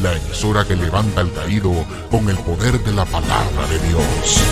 [0.00, 1.72] la emisora que levanta al caído
[2.10, 4.42] con el poder de la palabra de Dios.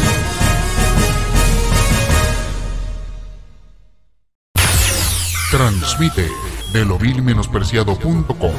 [5.51, 6.29] Transmite
[6.73, 8.53] de lovilmenospreciado.com,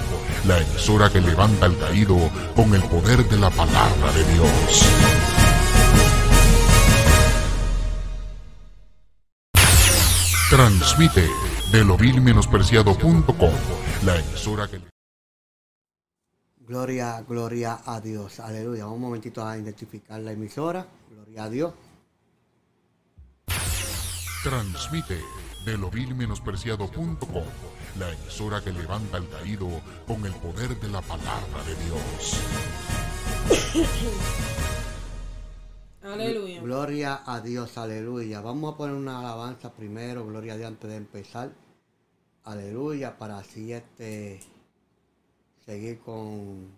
[0.47, 2.17] la emisora que levanta al caído
[2.55, 4.85] con el poder de la palabra de Dios.
[10.49, 11.27] Transmite
[11.71, 13.51] de lovilmenospreciado.com,
[14.05, 14.94] la emisora que...
[16.67, 18.39] Gloria, gloria a Dios.
[18.39, 18.87] Aleluya.
[18.87, 20.87] Un momentito a identificar la emisora.
[21.09, 21.73] Gloria a Dios.
[24.43, 25.19] Transmite
[25.65, 27.17] de lovilmenospreciado.com,
[27.99, 29.67] la emisora que levanta al caído
[30.07, 32.39] con el poder de la palabra de Dios.
[36.03, 36.61] Aleluya.
[36.61, 38.41] Gloria a Dios, aleluya.
[38.41, 41.51] Vamos a poner una alabanza primero, gloria a Dios, antes de empezar.
[42.43, 44.39] Aleluya, para así este
[45.65, 46.69] seguir con,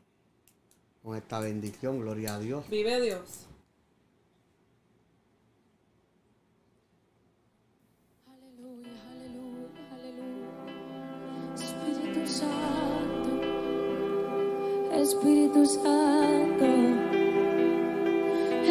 [1.04, 2.68] con esta bendición, gloria a Dios.
[2.70, 3.48] Vive Dios.
[8.28, 10.48] Aleluya, aleluya, aleluya.
[11.56, 13.32] Espíritu Santo,
[14.94, 16.66] Espíritu Santo,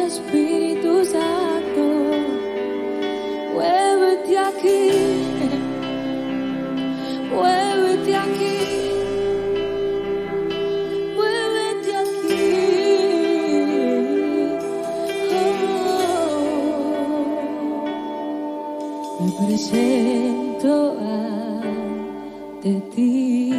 [0.07, 1.85] Espíritu Santo,
[3.53, 4.89] muévete aquí,
[7.29, 8.96] muévete aquí,
[19.45, 23.53] presento ante ti.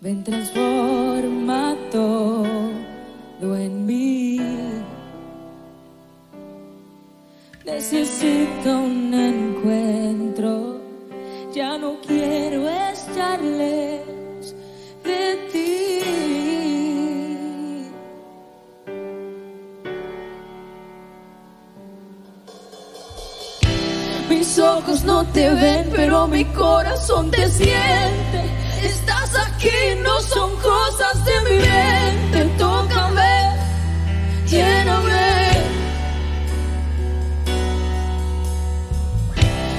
[0.00, 4.38] Ven, transforma todo en mí.
[7.64, 10.80] Necesito un encuentro.
[11.54, 13.40] Ya no quiero estar
[24.52, 28.40] Mis ojos no te ven, pero mi corazón te siente.
[28.82, 29.70] Estás aquí,
[30.02, 32.58] no son cosas de mi mente.
[32.58, 33.56] Tócame,
[34.46, 35.52] lléname.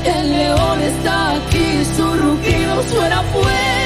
[0.05, 3.82] El león está aquí, su rugido suena fuerte.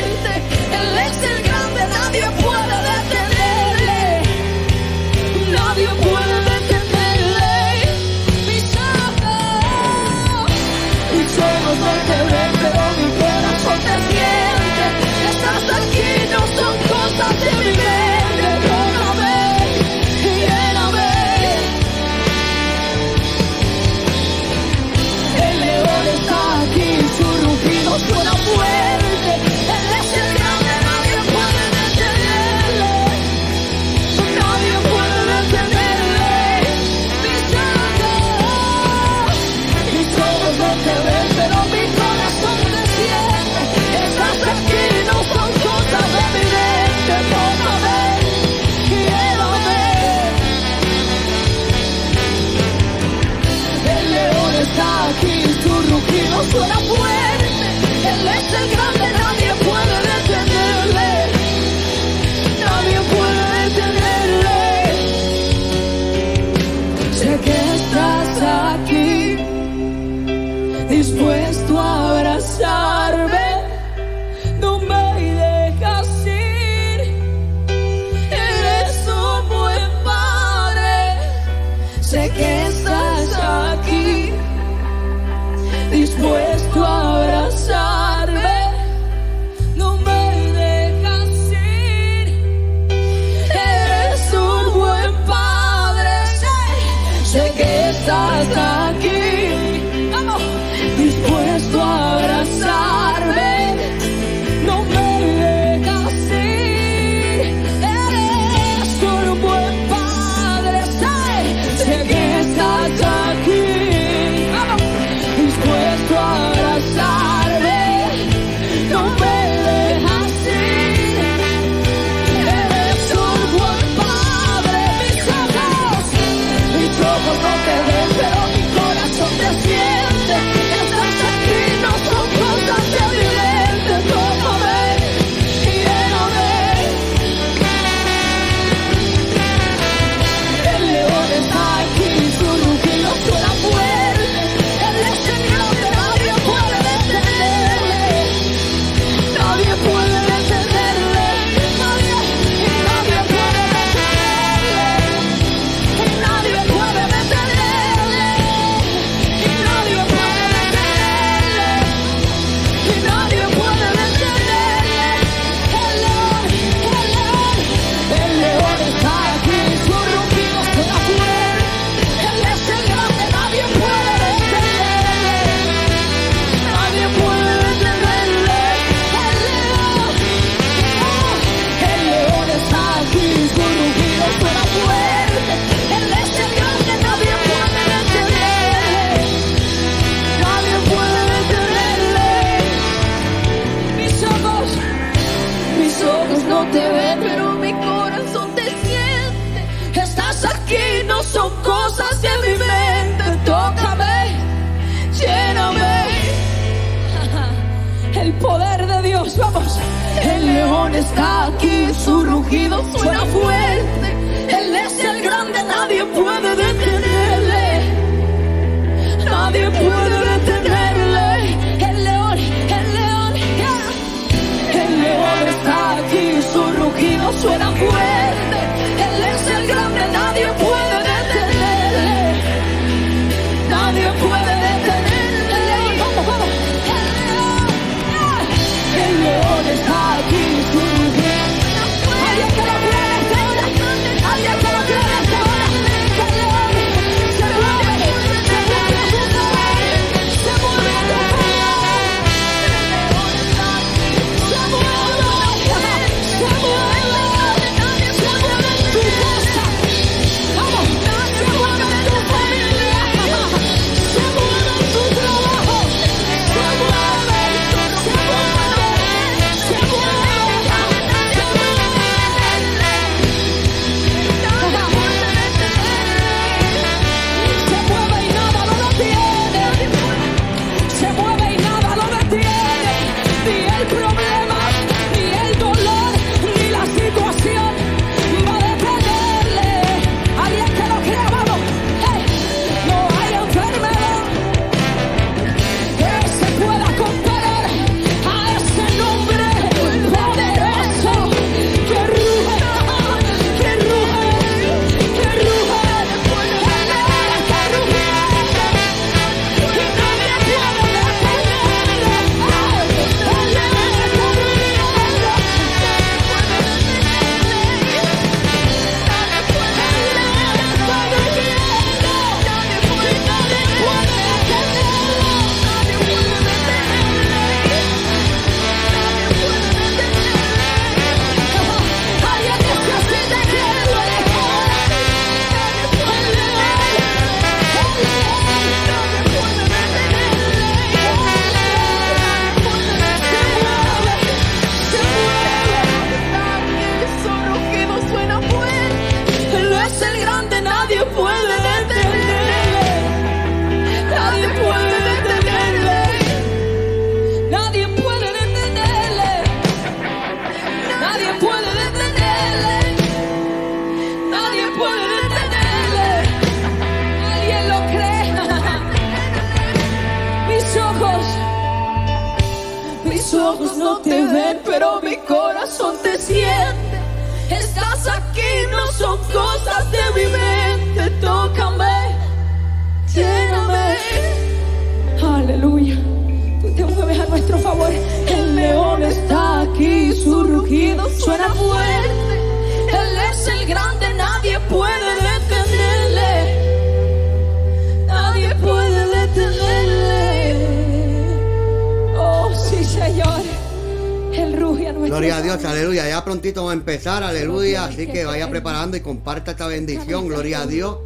[409.27, 410.99] Comparta esta bendición, gloria a Dios,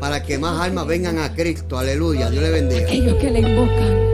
[0.00, 2.30] para que más almas vengan a Cristo, aleluya.
[2.30, 2.86] Dios le bendiga.
[2.86, 4.05] Aquellos que le invocan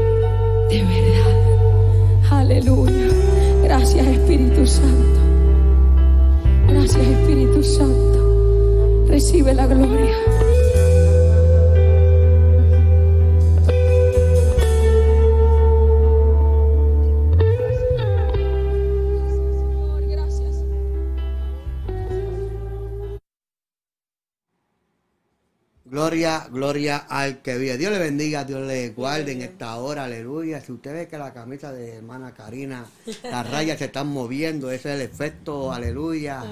[26.73, 27.77] Gloria, al que vive.
[27.77, 30.59] Dios le bendiga, Dios le guarde en esta hora, aleluya.
[30.63, 32.87] Si usted ve que la camisa de hermana Karina,
[33.25, 36.43] las rayas se están moviendo, ese es el efecto, aleluya.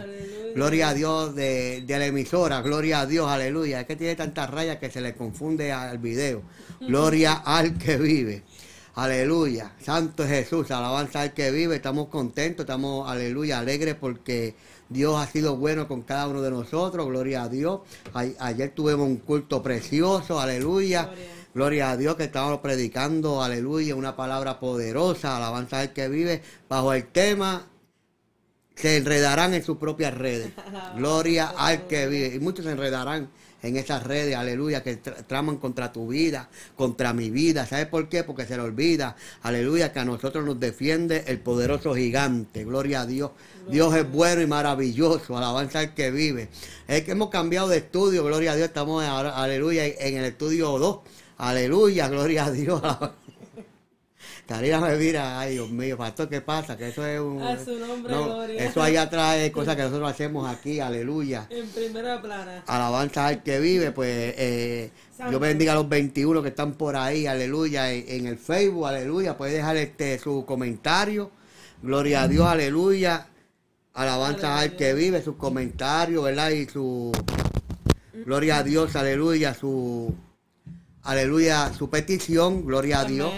[0.54, 3.80] Gloria a Dios de, de la emisora, gloria a Dios, aleluya.
[3.80, 6.42] Es que tiene tantas rayas que se le confunde al video.
[6.80, 8.42] Gloria al que vive.
[8.96, 9.72] Aleluya.
[9.80, 11.76] Santo es Jesús, alabanza al que vive.
[11.76, 14.54] Estamos contentos, estamos, aleluya, alegres porque
[14.90, 17.06] Dios ha sido bueno con cada uno de nosotros.
[17.06, 17.80] Gloria a Dios.
[18.12, 21.10] Ayer tuvimos un culto precioso, aleluya.
[21.54, 26.92] Gloria a Dios que estábamos predicando, aleluya, una palabra poderosa, alabanza al que vive, bajo
[26.92, 27.66] el tema
[28.76, 30.52] se enredarán en sus propias redes.
[30.96, 32.34] Gloria al que vive.
[32.36, 33.28] Y muchos se enredarán
[33.62, 37.66] en esas redes, aleluya, que tra- traman contra tu vida, contra mi vida.
[37.66, 38.24] ¿Sabes por qué?
[38.24, 42.64] Porque se le olvida, aleluya, que a nosotros nos defiende el poderoso gigante.
[42.64, 43.32] Gloria a Dios.
[43.70, 46.48] Dios es bueno y maravilloso, alabanza al que vive.
[46.88, 50.78] Es que hemos cambiado de estudio, gloria a Dios, estamos ahora, aleluya, en el estudio
[50.78, 50.98] 2.
[51.38, 52.82] Aleluya, gloria a Dios.
[54.46, 56.76] Karina me mira, ay Dios mío, pastor, ¿qué pasa?
[56.76, 57.40] Que eso es un...
[57.40, 58.64] A su nombre, no, gloria.
[58.64, 61.46] Eso allá trae cosas que nosotros hacemos aquí, aleluya.
[61.50, 62.64] En primera plana.
[62.66, 64.90] Alabanza al que vive, pues eh,
[65.30, 69.36] yo bendiga a los 21 que están por ahí, aleluya, en, en el Facebook, aleluya.
[69.36, 71.30] Puede dejar este su comentario.
[71.80, 73.28] Gloria a Dios, aleluya.
[74.00, 76.50] Alabanza al que vive, sus comentarios, ¿verdad?
[76.50, 77.12] Y su
[78.24, 80.14] gloria a Dios, aleluya, su
[81.02, 83.30] aleluya, su petición, gloria a Dios.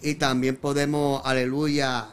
[0.00, 2.08] Y también podemos, aleluya,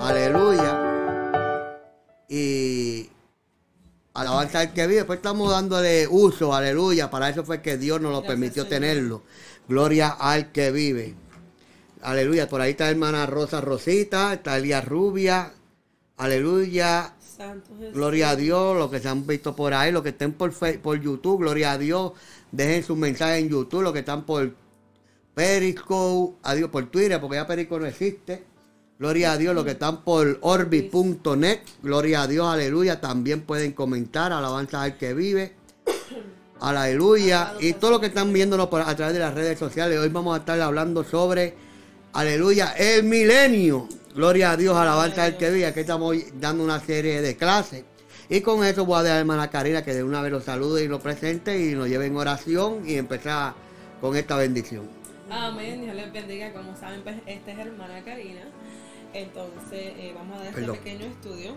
[0.00, 1.46] Aleluya.
[2.28, 3.08] Y
[4.14, 5.04] alabanza al que vive.
[5.04, 7.10] Pues estamos dándole uso, aleluya.
[7.10, 9.22] Para eso fue que Dios nos lo Gracias, permitió tenerlo.
[9.68, 11.14] Gloria al que vive.
[12.02, 12.48] Aleluya.
[12.48, 15.52] Por ahí está hermana Rosa Rosita, está Elías Rubia.
[16.16, 17.14] Aleluya.
[17.92, 21.00] Gloria a Dios, los que se han visto por ahí, los que estén por, por
[21.00, 22.12] YouTube, gloria a Dios.
[22.52, 24.54] Dejen sus mensajes en YouTube, los que están por
[25.34, 28.44] Periscope, adiós por Twitter, porque ya Periscope no existe.
[28.98, 33.00] Gloria a Dios, los que están por orbi.net, gloria a Dios, aleluya.
[33.00, 35.54] También pueden comentar, alabanza al que vive.
[36.60, 37.54] Aleluya.
[37.60, 40.34] Y todos los que están viéndonos por, a través de las redes sociales, hoy vamos
[40.34, 41.54] a estar hablando sobre,
[42.12, 43.88] aleluya, el milenio.
[44.14, 45.66] Gloria a Dios, alabanza al que vive.
[45.66, 47.84] Aquí estamos dando una serie de clases.
[48.28, 50.84] Y con eso voy a dejar a hermana Karina que de una vez los salude
[50.84, 53.54] y los presente y nos lleve en oración y empezar
[54.00, 54.88] con esta bendición.
[55.30, 56.52] Amén, Dios les bendiga.
[56.52, 58.42] Como saben, pues esta es hermana Karina.
[59.12, 60.76] Entonces, eh, vamos a dar este Perdón.
[60.78, 61.56] pequeño estudio.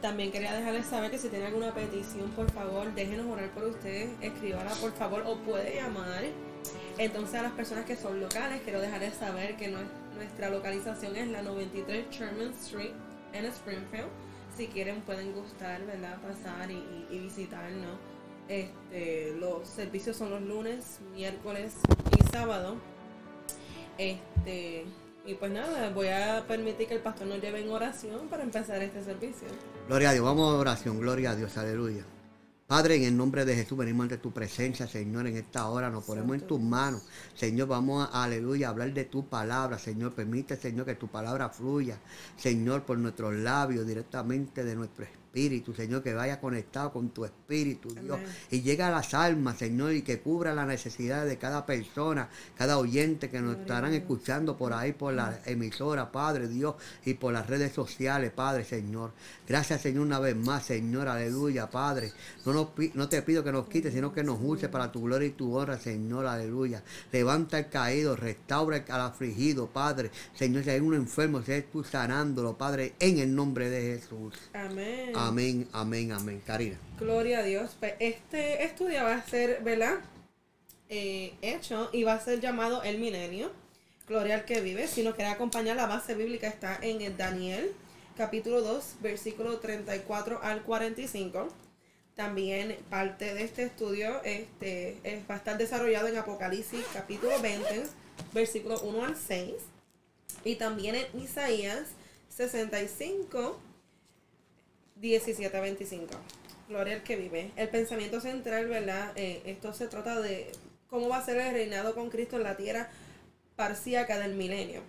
[0.00, 4.08] También quería dejarles saber que si tienen alguna petición, por favor, déjenos orar por ustedes.
[4.20, 6.22] Escríbala, por favor, o puede llamar.
[6.96, 9.86] Entonces, a las personas que son locales, quiero dejarles saber que nue-
[10.20, 12.92] nuestra localización es la 93 Sherman Street
[13.32, 14.08] en Springfield.
[14.54, 16.18] Si quieren, pueden gustar, ¿verdad?
[16.20, 17.96] Pasar y, y- visitarnos.
[18.46, 21.72] Este, los servicios son los lunes, miércoles
[22.18, 22.76] y sábado.
[23.96, 24.84] Este,
[25.24, 28.82] y pues nada, voy a permitir que el pastor nos lleve en oración para empezar
[28.82, 29.48] este servicio.
[29.88, 32.04] Gloria a Dios, vamos a oración, gloria a Dios, aleluya.
[32.70, 36.04] Padre, en el nombre de Jesús venimos ante tu presencia, Señor, en esta hora nos
[36.04, 37.02] ponemos en tus manos.
[37.34, 40.14] Señor, vamos a, aleluya, a hablar de tu palabra, Señor.
[40.14, 41.98] Permite, Señor, que tu palabra fluya,
[42.36, 47.94] Señor, por nuestros labios, directamente de nuestro espíritu, Señor, que vaya conectado con tu espíritu,
[47.94, 48.18] Dios.
[48.18, 48.32] Amén.
[48.50, 52.78] Y llega a las almas, Señor, y que cubra las necesidades de cada persona, cada
[52.78, 57.32] oyente que nos Gloria estarán escuchando por ahí, por la emisora, Padre Dios, y por
[57.32, 59.12] las redes sociales, Padre Señor.
[59.48, 62.12] Gracias, Señor, una vez más, Señor, aleluya, Padre.
[62.44, 65.02] No, nos pi- no te pido que nos quites, sino que nos use para tu
[65.02, 66.82] gloria y tu honra, Señor, aleluya.
[67.12, 70.10] Levanta al caído, restaura al afligido, Padre.
[70.34, 74.34] Señor, si hay un enfermo, seas tú sanándolo, Padre, en el nombre de Jesús.
[74.52, 75.12] Amén.
[75.28, 76.42] Amén, amén, amén.
[76.46, 76.78] Karina.
[76.98, 77.76] Gloria a Dios.
[77.78, 79.98] Pues este estudio va a ser, ¿verdad?
[80.88, 83.52] Eh, hecho y va a ser llamado el milenio.
[84.08, 84.88] Gloria al que vive.
[84.88, 87.72] Si nos quiere acompañar, la base bíblica está en el Daniel,
[88.16, 91.48] capítulo 2, versículo 34 al 45.
[92.16, 97.84] También parte de este estudio este, es- va a estar desarrollado en Apocalipsis, capítulo 20,
[98.32, 99.52] versículo 1 al 6.
[100.44, 101.82] Y también en Isaías
[102.30, 103.60] 65,
[105.00, 106.06] 17 a 25.
[106.68, 107.50] Gloria al que vive.
[107.56, 109.12] El pensamiento central, ¿verdad?
[109.16, 110.52] Eh, esto se trata de
[110.88, 112.90] cómo va a ser el reinado con Cristo en la tierra
[113.56, 114.82] parciaca del milenio.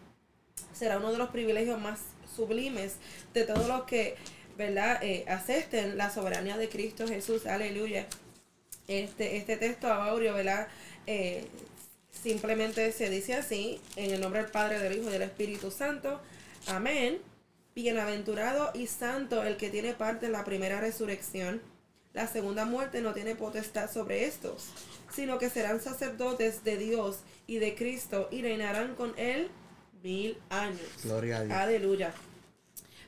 [0.73, 1.99] Será uno de los privilegios más
[2.35, 2.97] sublimes
[3.33, 4.15] de todos los que,
[4.57, 4.99] ¿verdad?
[5.01, 7.45] Eh, acepten la soberanía de Cristo Jesús.
[7.45, 8.05] Aleluya.
[8.87, 10.67] Este, este texto aureo, ¿verdad?
[11.07, 11.47] Eh,
[12.11, 16.19] simplemente se dice así, en el nombre del Padre, del Hijo y del Espíritu Santo.
[16.67, 17.30] Amén.
[17.73, 21.61] Bienaventurado y santo el que tiene parte en la primera resurrección.
[22.13, 24.69] La segunda muerte no tiene potestad sobre estos,
[25.13, 29.49] sino que serán sacerdotes de Dios y de Cristo y reinarán con él
[30.03, 30.81] mil años.
[31.03, 31.57] Gloria a Dios.
[31.57, 32.13] Aleluya.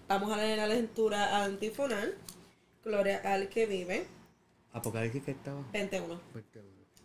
[0.08, 2.16] Vamos a leer la lectura antifonal.
[2.86, 4.08] Gloria al que vive.
[4.72, 5.62] Apocalipsis que estaba.
[5.74, 6.20] 21.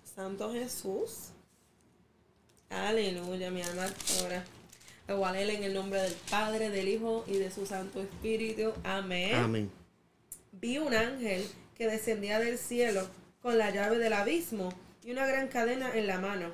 [0.05, 1.31] Santo Jesús.
[2.71, 3.87] Aleluya, mi alma
[4.21, 4.45] ahora.
[5.09, 8.75] Él en el nombre del Padre, del Hijo y de su Santo Espíritu.
[8.85, 9.35] Amén.
[9.35, 9.71] Amén.
[10.53, 13.09] Vi un ángel que descendía del cielo
[13.41, 14.69] con la llave del abismo
[15.03, 16.51] y una gran cadena en la mano.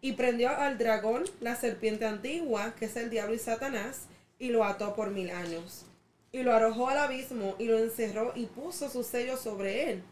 [0.00, 4.02] Y prendió al dragón, la serpiente antigua, que es el diablo y Satanás,
[4.38, 5.86] y lo ató por mil años.
[6.30, 10.04] Y lo arrojó al abismo y lo encerró y puso su sello sobre él,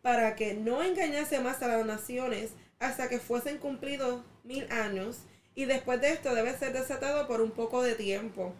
[0.00, 5.18] para que no engañase más a las naciones hasta que fuesen cumplidos mil años.
[5.54, 8.54] Y después de esto debe ser desatado por un poco de tiempo.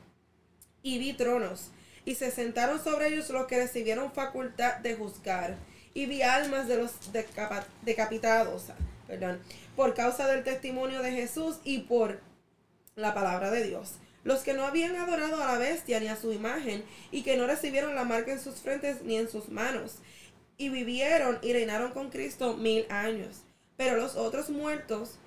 [0.83, 1.71] Y vi tronos,
[2.05, 5.57] y se sentaron sobre ellos los que recibieron facultad de juzgar.
[5.95, 6.93] Y vi almas de los
[7.83, 8.65] decapitados,
[9.07, 9.41] perdón,
[9.77, 12.21] por causa del testimonio de Jesús y por
[12.95, 13.95] la palabra de Dios.
[14.25, 17.47] Los que no habían adorado a la bestia ni a su imagen, y que no
[17.47, 19.97] recibieron la marca en sus frentes ni en sus manos,
[20.57, 23.43] y vivieron y reinaron con Cristo mil años.
[23.77, 25.19] Pero los otros muertos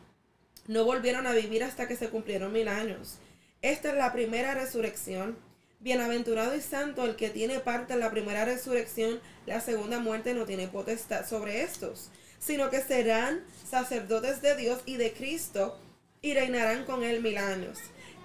[0.68, 3.18] no volvieron a vivir hasta que se cumplieron mil años.
[3.62, 5.38] Esta es la primera resurrección.
[5.80, 10.46] Bienaventurado y santo el que tiene parte en la primera resurrección, la segunda muerte no
[10.46, 15.80] tiene potestad sobre estos, sino que serán sacerdotes de Dios y de Cristo
[16.22, 17.78] y reinarán con él mil años.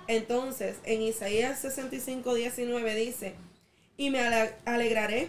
[0.07, 3.35] Entonces, en Isaías 65, 19 dice,
[3.97, 5.29] y me ale- alegraré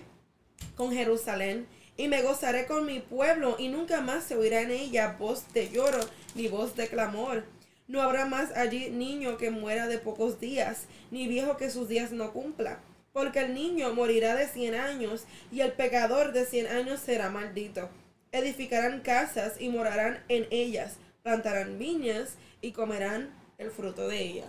[0.75, 5.17] con Jerusalén y me gozaré con mi pueblo y nunca más se oirá en ella
[5.19, 5.99] voz de lloro
[6.35, 7.43] ni voz de clamor.
[7.87, 12.11] No habrá más allí niño que muera de pocos días, ni viejo que sus días
[12.11, 12.79] no cumpla.
[13.11, 17.89] Porque el niño morirá de cien años, y el pecador de cien años será maldito.
[18.31, 24.47] Edificarán casas y morarán en ellas, plantarán viñas y comerán el fruto de ellas.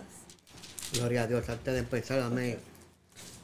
[0.93, 1.49] Gloria a Dios.
[1.49, 2.57] Antes de empezar, dame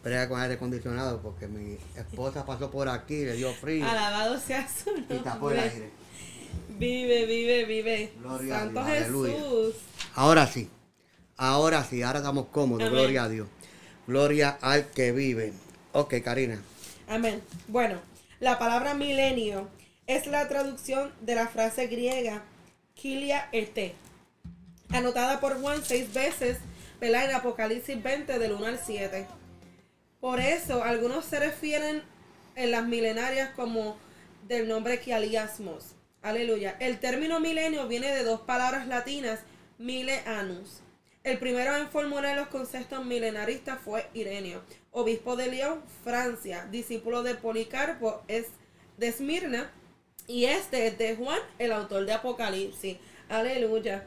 [0.02, 4.66] brega con aire acondicionado porque mi esposa pasó por aquí le dio frío Alabado sea
[4.66, 5.62] su y tapó el nombre.
[5.74, 5.90] aire.
[6.80, 8.14] Vive, vive, vive.
[8.20, 9.34] Gloria a Santo aleluya.
[9.34, 9.76] Jesús.
[10.16, 10.70] Ahora sí,
[11.36, 12.94] ahora sí, ahora estamos cómodos, Amén.
[13.00, 13.48] gloria a Dios.
[14.08, 15.54] Gloria al que vive.
[15.92, 16.62] Ok, Karina.
[17.08, 17.42] Amén.
[17.68, 18.00] Bueno,
[18.40, 19.68] la palabra milenio
[20.08, 22.44] es la traducción de la frase griega
[22.96, 23.94] kilia ete,
[24.90, 26.58] anotada por Juan seis veces,
[27.00, 27.30] ¿verdad?
[27.30, 29.28] En Apocalipsis 20 del 1 al 7.
[30.20, 32.04] Por eso, algunos se refieren
[32.56, 33.98] en las milenarias como
[34.48, 35.96] del nombre Kialiasmos.
[36.22, 36.76] Aleluya.
[36.80, 39.40] El término milenio viene de dos palabras latinas,
[39.78, 40.82] mile annus.
[41.24, 47.36] El primero en formular los conceptos milenaristas fue Ireneo, obispo de Lyon, Francia, discípulo de
[47.36, 48.48] Policarpo, es
[48.98, 49.72] de Esmirna,
[50.28, 52.98] y este es de Juan, el autor de Apocalipsis.
[53.30, 54.06] Aleluya.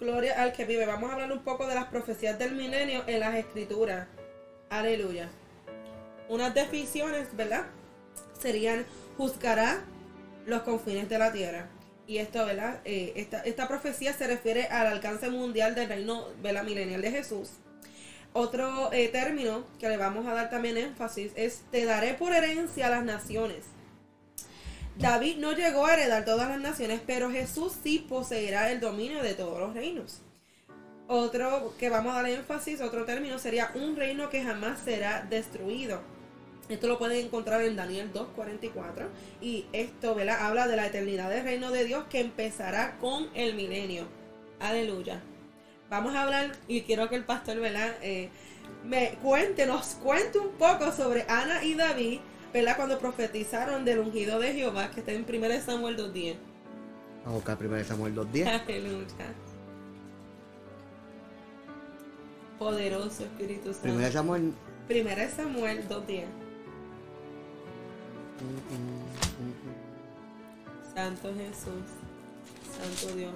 [0.00, 0.86] Gloria al que vive.
[0.86, 4.06] Vamos a hablar un poco de las profecías del milenio en las escrituras.
[4.70, 5.28] Aleluya.
[6.28, 7.66] Unas definiciones, ¿verdad?
[8.40, 9.82] Serían juzgará
[10.48, 11.68] los confines de la tierra.
[12.06, 12.80] Y esto, ¿verdad?
[12.84, 16.64] Eh, esta, esta profecía se refiere al alcance mundial del reino ¿verdad?
[16.64, 17.50] milenial de Jesús.
[18.32, 22.86] Otro eh, término que le vamos a dar también énfasis es te daré por herencia
[22.86, 23.64] a las naciones.
[24.96, 29.34] David no llegó a heredar todas las naciones, pero Jesús sí poseerá el dominio de
[29.34, 30.22] todos los reinos.
[31.06, 36.00] Otro que vamos a dar énfasis, otro término sería un reino que jamás será destruido.
[36.68, 39.06] Esto lo pueden encontrar en Daniel 2.44.
[39.40, 40.46] Y esto, ¿verdad?
[40.46, 44.04] Habla de la eternidad del reino de Dios que empezará con el milenio.
[44.60, 45.20] Aleluya.
[45.88, 47.94] Vamos a hablar, y quiero que el pastor, ¿verdad?
[48.02, 48.28] Eh,
[48.84, 52.20] me cuente, nos cuente un poco sobre Ana y David,
[52.52, 52.76] ¿verdad?
[52.76, 56.36] Cuando profetizaron del ungido de Jehová, que está en 1 Samuel 2.10.
[57.24, 58.62] Vamos a buscar primero Samuel 2.10.
[58.66, 59.06] Aleluya.
[62.58, 63.82] Poderoso Espíritu Santo.
[63.82, 64.52] Primero Samuel.
[64.90, 66.47] 1 Samuel 2.10.
[70.94, 71.86] Santo Jesús,
[72.76, 73.32] Santo Dios.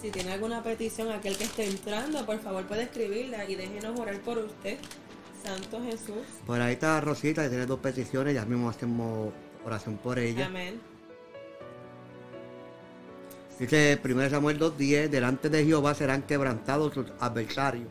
[0.00, 4.18] Si tiene alguna petición, aquel que esté entrando, por favor puede escribirla y déjenos orar
[4.20, 4.78] por usted.
[5.44, 6.26] Santo Jesús.
[6.46, 9.32] Por ahí está Rosita, que tiene dos peticiones, ya mismo hacemos
[9.64, 10.46] oración por ella.
[10.46, 10.80] Amén.
[13.58, 17.88] Dice 1 Samuel 2.10, delante de Jehová serán quebrantados sus adversarios,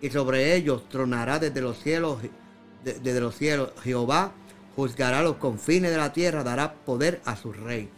[0.00, 2.18] y sobre ellos tronará desde los cielos,
[2.84, 3.72] de- desde los cielos.
[3.84, 4.32] Jehová
[4.76, 7.88] juzgará los confines de la tierra, dará poder a su rey.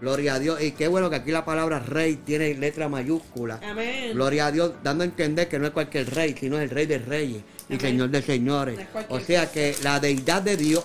[0.00, 0.60] Gloria a Dios.
[0.62, 3.60] Y qué bueno que aquí la palabra rey tiene letra mayúscula.
[3.62, 4.12] Amén.
[4.12, 6.98] Gloria a Dios, dando a entender que no es cualquier rey, sino el rey de
[6.98, 7.80] reyes y Amén.
[7.80, 8.78] señor de señores.
[8.94, 10.84] No O sea que la deidad de Dios,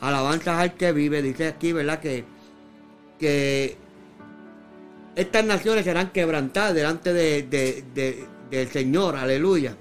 [0.00, 2.00] alabanzas al que vive, dice aquí, ¿verdad?
[2.00, 2.24] Que,
[3.20, 3.76] que
[5.14, 9.76] estas naciones serán quebrantadas delante de, de- de- del Señor, aleluya.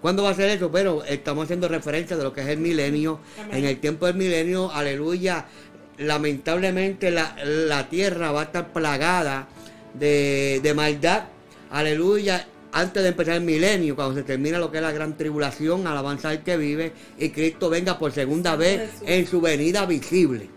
[0.00, 0.68] ¿Cuándo va a ser eso?
[0.68, 3.20] Bueno, estamos haciendo referencia de lo que es el milenio.
[3.42, 3.58] Amén.
[3.58, 5.46] En el tiempo del milenio, aleluya,
[5.98, 9.48] lamentablemente la, la tierra va a estar plagada
[9.94, 11.24] de, de maldad,
[11.70, 15.86] aleluya, antes de empezar el milenio, cuando se termina lo que es la gran tribulación,
[15.86, 20.50] alabanza al que vive, y Cristo venga por segunda vez en su venida visible.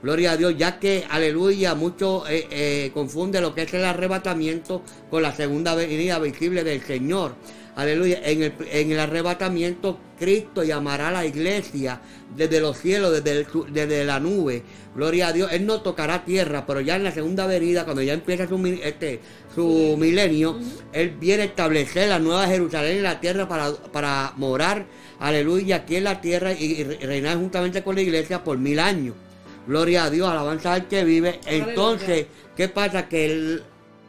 [0.00, 4.82] Gloria a Dios, ya que, aleluya, muchos eh, eh, confunden lo que es el arrebatamiento
[5.10, 7.34] con la segunda venida visible del Señor.
[7.76, 12.00] Aleluya, en el, en el arrebatamiento Cristo llamará a la iglesia
[12.34, 14.62] desde los cielos, desde, el su- desde la nube.
[14.94, 18.14] Gloria a Dios, Él no tocará tierra, pero ya en la segunda venida, cuando ya
[18.14, 19.20] empieza su, este,
[19.54, 20.58] su milenio,
[20.94, 24.86] Él viene a establecer la nueva Jerusalén en la tierra para, para morar,
[25.20, 29.14] aleluya, aquí en la tierra y, y reinar juntamente con la iglesia por mil años.
[29.66, 31.40] Gloria a Dios, alabanza al que vive.
[31.44, 33.06] Entonces, ¿qué pasa?
[33.06, 33.62] Que el-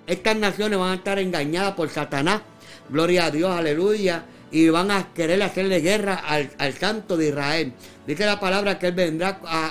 [0.06, 2.42] estas naciones van a estar engañadas por Satanás.
[2.90, 4.24] Gloria a Dios, aleluya.
[4.50, 7.74] Y van a querer hacerle guerra al, al santo de Israel.
[8.08, 9.66] Dice la palabra que él vendrá a,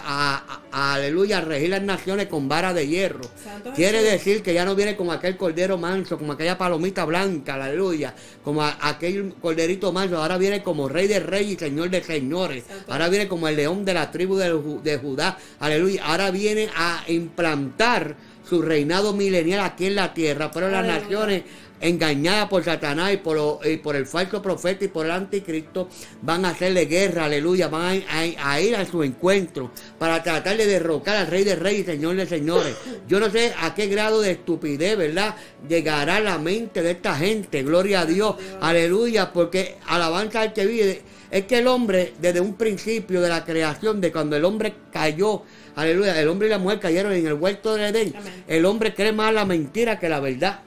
[0.44, 3.22] a- a- aleluya, a regir las naciones con vara de hierro.
[3.42, 4.12] Santo Quiere Jesús.
[4.12, 8.12] decir que ya no viene como aquel cordero manso, como aquella palomita blanca, aleluya,
[8.44, 12.92] como aquel corderito manso, ahora viene como rey de reyes y señor de señores, Santo
[12.92, 14.52] ahora viene como el león de la tribu de,
[14.82, 18.14] de Judá, aleluya, ahora viene a implantar
[18.46, 21.42] su reinado milenial aquí en la tierra, pero las naciones
[21.80, 25.88] engañadas por Satanás y por, lo- y por el falso profeta y por el anticristo,
[26.22, 30.56] van a hacerle guerra, aleluya, van a, a- a ir a su encuentro para tratar
[30.56, 32.76] de derrocar al rey de reyes y señor de señores.
[33.08, 35.34] Yo no sé a qué grado de estupidez, ¿verdad?
[35.68, 41.02] Llegará la mente de esta gente, gloria a Dios, aleluya, porque alabanza al que vive.
[41.30, 45.42] Es que el hombre, desde un principio de la creación, de cuando el hombre cayó,
[45.74, 48.44] aleluya, el hombre y la mujer cayeron en el huerto del Edén, Amén.
[48.46, 50.60] el hombre cree más la mentira que la verdad.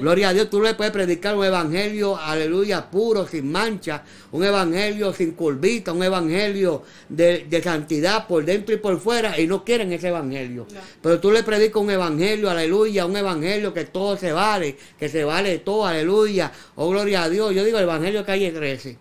[0.00, 5.12] Gloria a Dios, tú le puedes predicar un evangelio, aleluya, puro, sin mancha, un evangelio
[5.12, 9.92] sin curvita, un evangelio de, de santidad por dentro y por fuera, y no quieren
[9.92, 10.66] ese evangelio.
[10.72, 10.80] No.
[11.02, 15.24] Pero tú le predicas un evangelio, aleluya, un evangelio que todo se vale, que se
[15.24, 16.52] vale todo, aleluya.
[16.76, 17.54] Oh, gloria a Dios.
[17.54, 18.98] Yo digo el evangelio calle 13.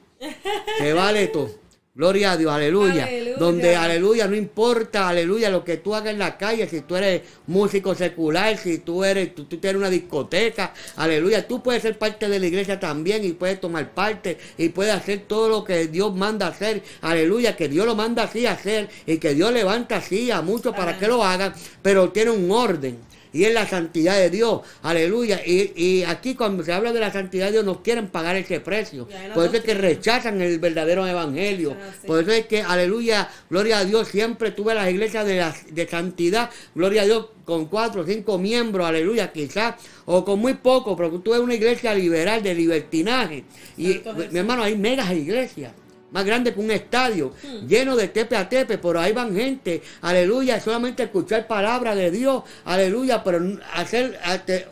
[0.77, 1.64] Se vale todo.
[1.95, 3.05] Gloria a Dios, aleluya.
[3.05, 3.37] Aleluya.
[3.37, 7.21] Donde, aleluya, no importa, aleluya, lo que tú hagas en la calle, si tú eres
[7.47, 12.27] músico secular, si tú eres, tú, tú tienes una discoteca, aleluya, tú puedes ser parte
[12.27, 16.13] de la iglesia también y puedes tomar parte y puedes hacer todo lo que Dios
[16.13, 20.31] manda hacer, aleluya, que Dios lo manda así a hacer y que Dios levanta así
[20.31, 20.99] a muchos para Amén.
[20.99, 22.97] que lo hagan, pero tiene un orden.
[23.35, 25.41] Y es la santidad de Dios, aleluya.
[25.45, 28.61] Y, y aquí cuando se habla de la santidad de Dios no quieren pagar ese
[28.61, 29.09] precio.
[29.33, 31.75] Por eso es que rechazan el verdadero evangelio.
[31.77, 31.91] Ah.
[32.07, 35.85] Por eso es que, aleluya, gloria a Dios, siempre tuve las iglesias de, la- de
[35.87, 40.95] santidad, gloria a Dios, con cuatro o cinco miembros, aleluya, quizás, o con muy poco,
[40.95, 43.43] pero tuve una iglesia liberal de libertinaje.
[43.77, 43.99] Y,
[44.31, 45.73] mi hermano, hay megas iglesias.
[46.11, 47.67] Más grande que un estadio, Hmm.
[47.67, 52.43] lleno de tepe a tepe, pero ahí van gente, aleluya, solamente escuchar palabra de Dios,
[52.63, 53.41] aleluya, pero
[53.73, 54.67] hacer este,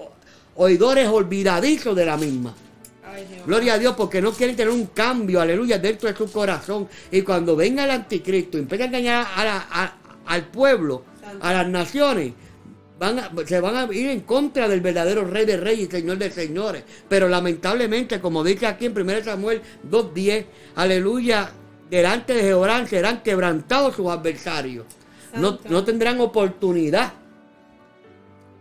[0.55, 2.53] oidores olvidadizos de la misma.
[3.05, 3.27] Ay.
[3.45, 6.87] Gloria a Dios, porque no quieren tener un cambio, aleluya, dentro de su corazón.
[7.11, 9.93] Y cuando venga el anticristo y empiece a engañar a la- a-
[10.27, 11.45] al pueblo, Santo.
[11.45, 12.33] a las naciones,
[13.03, 16.17] van a- se van a ir en contra del verdadero rey de reyes y señor
[16.17, 16.83] de señores.
[17.09, 21.51] Pero lamentablemente, como dice aquí en 1 Samuel 2.10, aleluya,
[21.89, 24.85] delante de Jehová serán quebrantados sus adversarios.
[25.35, 27.13] No, no tendrán oportunidad.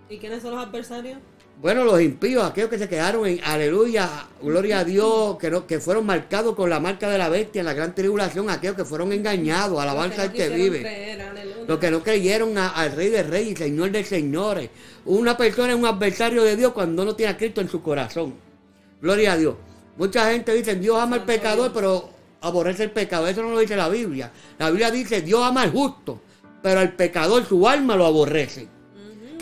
[0.08, 1.18] ¿Y quiénes son los adversarios?
[1.60, 5.78] Bueno, los impíos, aquellos que se quedaron en aleluya, gloria a Dios, que, no- que
[5.78, 9.12] fueron marcados con la marca de la bestia en la gran tribulación, aquellos que fueron
[9.12, 10.80] engañados, alabanza al que vive.
[10.80, 11.20] creer.
[11.66, 14.70] Los que no creyeron a- al Rey de Reyes y Señor de Señores.
[15.04, 18.34] Una persona es un adversario de Dios cuando no tiene a Cristo en su corazón.
[19.00, 19.54] Gloria a Dios.
[19.96, 22.08] Mucha gente dice, Dios ama al pecador, pero
[22.40, 23.26] aborrece el pecado.
[23.28, 24.30] Eso no lo dice la Biblia.
[24.58, 26.20] La Biblia dice, Dios ama al justo,
[26.62, 28.68] pero al pecador su alma lo aborrece.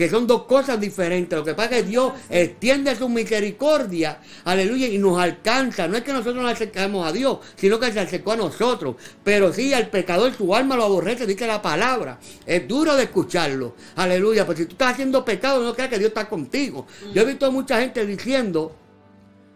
[0.00, 1.38] Que son dos cosas diferentes.
[1.38, 5.86] Lo que pasa es que Dios extiende su misericordia, aleluya, y nos alcanza.
[5.88, 8.96] No es que nosotros nos acercamos a Dios, sino que se acercó a nosotros.
[9.22, 12.18] Pero sí, al pecador su alma lo aborrece, dice la palabra.
[12.46, 14.46] Es duro de escucharlo, aleluya.
[14.46, 16.86] Pero si tú estás haciendo pecado, no creas que Dios está contigo.
[17.12, 18.74] Yo he visto mucha gente diciendo,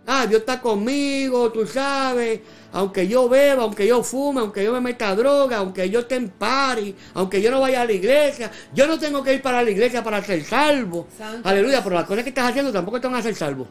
[0.06, 2.40] Ah, Dios está conmigo, tú sabes.
[2.72, 6.28] Aunque yo beba, aunque yo fume, aunque yo me meta droga, aunque yo esté en
[6.28, 9.70] party, aunque yo no vaya a la iglesia, yo no tengo que ir para la
[9.70, 11.06] iglesia para ser salvo.
[11.16, 13.66] Santo Aleluya, pero las cosas que estás haciendo tampoco te van a hacer salvo.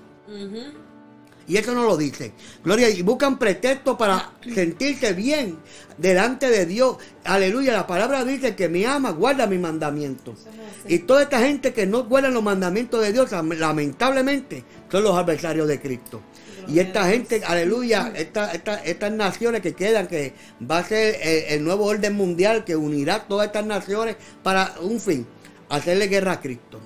[1.47, 2.31] Y eso no lo dice.
[2.63, 5.57] Gloria, y buscan pretexto para sentirse bien
[5.97, 6.97] delante de Dios.
[7.25, 10.31] Aleluya, la palabra dice que me ama, guarda mi mandamiento.
[10.31, 10.95] Eso es así.
[10.95, 15.15] Y toda esta gente que no guarda los mandamientos de Dios, lam- lamentablemente, son los
[15.17, 16.21] adversarios de Cristo.
[16.65, 20.33] Y esta gente, aleluya, esta- esta- estas naciones que quedan, que
[20.69, 25.01] va a ser el, el nuevo orden mundial que unirá todas estas naciones para un
[25.01, 25.27] fin,
[25.67, 26.79] hacerle guerra a Cristo.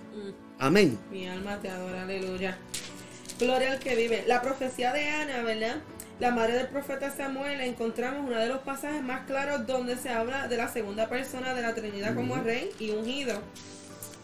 [0.60, 0.98] Amén.
[1.12, 2.58] Mi alma te adora, aleluya.
[3.40, 4.24] Gloria al que vive.
[4.26, 5.76] La profecía de Ana, ¿verdad?
[6.20, 10.48] La madre del profeta Samuel, encontramos uno de los pasajes más claros donde se habla
[10.48, 13.40] de la segunda persona de la Trinidad como rey y ungido.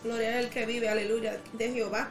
[0.04, 2.10] Gloria al que vive, aleluya, de Jehová.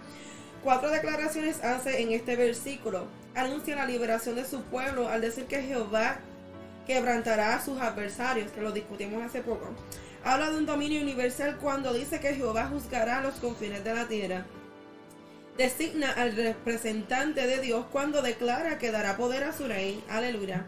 [0.62, 3.08] Cuatro declaraciones hace en este versículo.
[3.34, 6.20] Anuncia la liberación de su pueblo al decir que Jehová
[6.86, 9.70] quebrantará a sus adversarios, que lo discutimos hace poco.
[10.22, 14.46] Habla de un dominio universal cuando dice que Jehová juzgará los confines de la tierra.
[15.56, 20.02] Designa al representante de Dios cuando declara que dará poder a su rey.
[20.08, 20.66] Aleluya.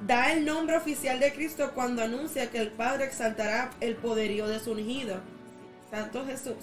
[0.00, 4.58] Da el nombre oficial de Cristo cuando anuncia que el Padre exaltará el poderío de
[4.58, 5.20] su ungido.
[5.90, 6.56] Santo Jesús.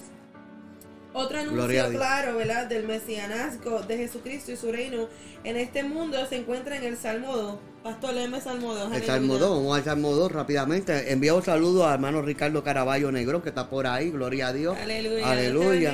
[1.14, 2.66] Otro anuncio claro, ¿verdad?
[2.66, 5.08] Del mesianazgo de Jesucristo y su reino
[5.44, 7.58] en este mundo se encuentra en el Salmo 2.
[7.82, 8.78] Pastor, léeme Salmo 2.
[8.78, 9.06] El aleluya.
[9.06, 11.12] Salmo 2, vamos al Salmo 2 rápidamente.
[11.12, 14.76] Envío un saludo al hermano Ricardo Caraballo Negro que está por ahí, gloria a Dios.
[14.78, 15.92] Aleluya.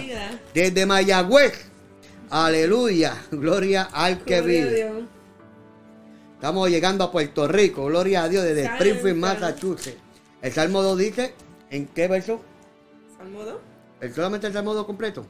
[0.52, 1.54] Desde Mayagüez,
[2.28, 4.76] aleluya, gloria al que Gloria a vive.
[4.76, 5.02] Dios.
[6.34, 8.84] Estamos llegando a Puerto Rico, gloria a Dios, desde Santo.
[8.84, 9.96] Springfield, Massachusetts.
[10.42, 11.34] El Salmo 2 dice,
[11.70, 12.40] ¿en qué verso?
[13.16, 13.54] Salmo 2.
[14.02, 15.26] ¿El solamente el Salmo 2 completo?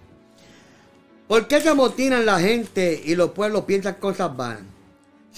[1.28, 4.64] ¿Por qué se amotinan la gente y los pueblos piensan cosas vanas?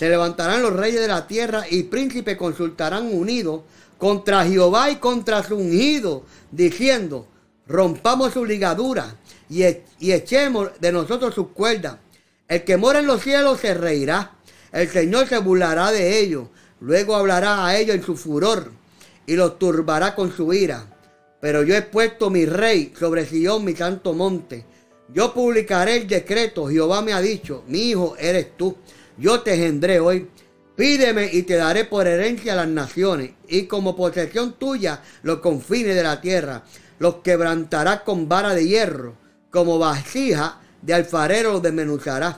[0.00, 3.64] Se levantarán los reyes de la tierra y príncipes consultarán unidos
[3.98, 7.28] contra Jehová y contra su ungido, diciendo,
[7.66, 9.16] rompamos su ligadura
[9.50, 11.98] y, e- echemos de nosotros sus cuerdas.
[12.48, 14.38] El que mora en los cielos se reirá,
[14.72, 16.48] el Señor se burlará de ellos,
[16.80, 18.72] luego hablará a ellos en su furor
[19.26, 20.86] y los turbará con su ira.
[21.42, 24.64] Pero yo he puesto mi rey sobre Sion, mi santo monte.
[25.12, 26.68] Yo publicaré el decreto.
[26.68, 28.74] Jehová me ha dicho, mi hijo eres tú.
[29.20, 30.28] Yo te engendré hoy.
[30.76, 35.94] Pídeme y te daré por herencia a las naciones y como posesión tuya los confines
[35.94, 36.62] de la tierra.
[36.98, 39.14] Los quebrantarás con vara de hierro,
[39.50, 42.36] como vasija de alfarero los desmenuzarás.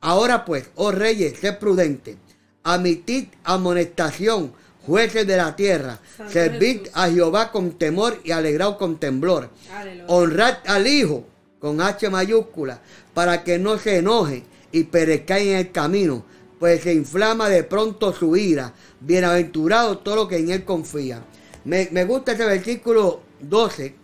[0.00, 2.16] Ahora pues, oh reyes, sed prudentes.
[2.64, 4.52] Amitid amonestación,
[4.84, 6.00] jueces de la tierra.
[6.16, 6.90] Santo Servid Jesús.
[6.94, 9.50] a Jehová con temor y alegraos con temblor.
[9.72, 10.06] Aleluya.
[10.08, 11.24] Honrad al Hijo
[11.60, 12.80] con H mayúscula
[13.14, 14.42] para que no se enoje
[14.76, 16.22] y perezca en el camino,
[16.60, 18.74] pues se inflama de pronto su ira.
[19.00, 21.24] Bienaventurado todo lo que en él confía.
[21.64, 23.94] Me, me gusta ese versículo 12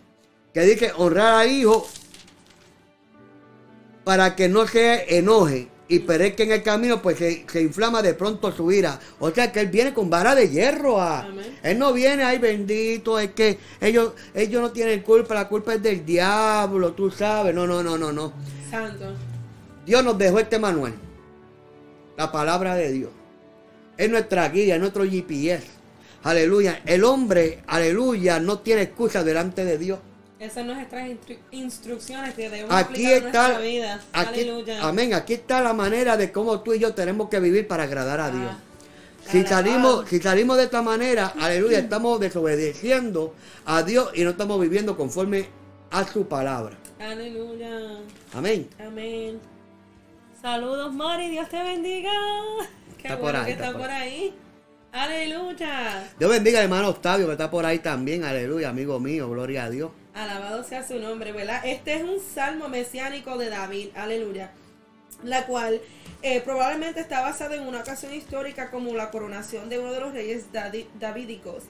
[0.54, 1.86] que dice honrar al Hijo
[4.02, 8.14] para que no se enoje y perezca en el camino, pues se, se inflama de
[8.14, 8.98] pronto su ira.
[9.20, 11.02] O sea que él viene con vara de hierro.
[11.02, 11.58] A, Amén.
[11.62, 15.82] él no viene, ay bendito, es que ellos, ellos no tienen culpa, la culpa es
[15.82, 17.54] del diablo, tú sabes.
[17.54, 18.32] No, no, no, no, no.
[18.70, 19.31] Santo.
[19.86, 20.94] Dios nos dejó este manual.
[22.16, 23.10] La palabra de Dios.
[23.96, 25.66] Es nuestra guía, es nuestro GPS.
[26.22, 26.80] Aleluya.
[26.86, 29.98] El hombre, aleluya, no tiene excusa delante de Dios.
[30.38, 34.00] Esas son nuestras instru- instrucciones que debemos Aquí aplicar en está, nuestra vida.
[34.12, 34.86] aquí, Aleluya.
[34.88, 38.18] amén, aquí está la manera de cómo tú y yo tenemos que vivir para agradar
[38.20, 38.50] a Dios.
[38.50, 38.58] Ah,
[39.30, 39.56] Si alabado.
[39.56, 43.34] salimos, si salimos de esta manera, aleluya, estamos desobedeciendo
[43.66, 45.46] a Dios y no estamos viviendo conforme
[45.92, 46.76] a su palabra.
[46.98, 48.00] Aleluya.
[48.34, 48.68] Amén.
[48.84, 49.38] Amén.
[50.42, 51.30] Saludos, Mari.
[51.30, 52.10] Dios te bendiga.
[52.98, 54.34] Qué Está por bueno ahí, que está está por ahí.
[54.90, 56.12] Aleluya.
[56.18, 59.70] Dios bendiga al hermano Octavio que está por ahí también, aleluya, amigo mío, gloria a
[59.70, 59.92] Dios.
[60.14, 61.64] Alabado sea su nombre, ¿verdad?
[61.64, 64.50] Este es un salmo mesiánico de David, aleluya,
[65.22, 65.80] la cual
[66.22, 70.12] eh, probablemente está basada en una ocasión histórica como la coronación de uno de los
[70.12, 70.46] reyes
[70.98, 71.64] davídicos.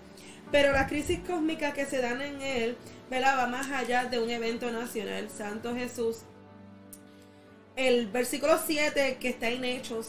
[0.50, 2.76] Pero las crisis cósmicas que se dan en él,
[3.08, 3.38] ¿verdad?
[3.38, 5.28] Va más allá de un evento nacional.
[5.30, 6.22] Santo Jesús.
[7.82, 10.06] El versículo 7 que está en Hechos,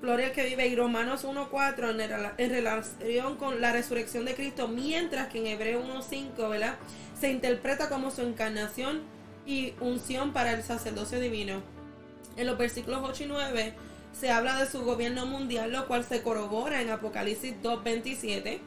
[0.00, 2.00] Gloria al que vive, y Romanos 1.4 en,
[2.38, 6.76] en relación con la resurrección de Cristo, mientras que en Hebreo 1.5, ¿verdad?
[7.20, 9.02] Se interpreta como su encarnación
[9.44, 11.62] y unción para el sacerdocio divino.
[12.38, 13.74] En los versículos 8 y 9
[14.18, 18.58] se habla de su gobierno mundial, lo cual se corrobora en Apocalipsis 2.27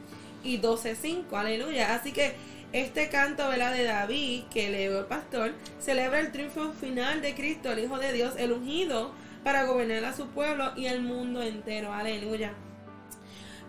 [0.44, 1.32] y 12.5.
[1.32, 1.96] Aleluya.
[1.96, 2.36] Así que
[2.72, 3.74] este canto ¿verdad?
[3.74, 8.12] de David que leyó el pastor celebra el triunfo final de Cristo, el Hijo de
[8.12, 9.12] Dios, el ungido,
[9.44, 11.92] para gobernar a su pueblo y el mundo entero.
[11.92, 12.52] Aleluya.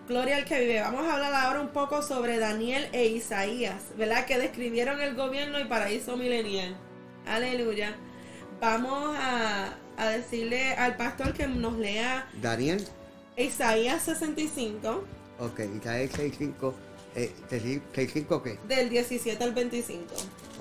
[0.08, 0.82] Gloria al que vive.
[0.82, 4.26] Vamos a hablar ahora un poco sobre Daniel e Isaías, ¿verdad?
[4.26, 6.78] Que describieron el gobierno y paraíso milenial.
[7.28, 7.96] Aleluya.
[8.60, 12.84] Vamos a, a decirle al pastor que nos lea Daniel,
[13.36, 15.04] Isaías 65,
[15.40, 16.74] ok, Isaías 6.5,
[17.18, 18.60] eh, 6.5 qué?
[18.68, 20.04] del 17 al 25.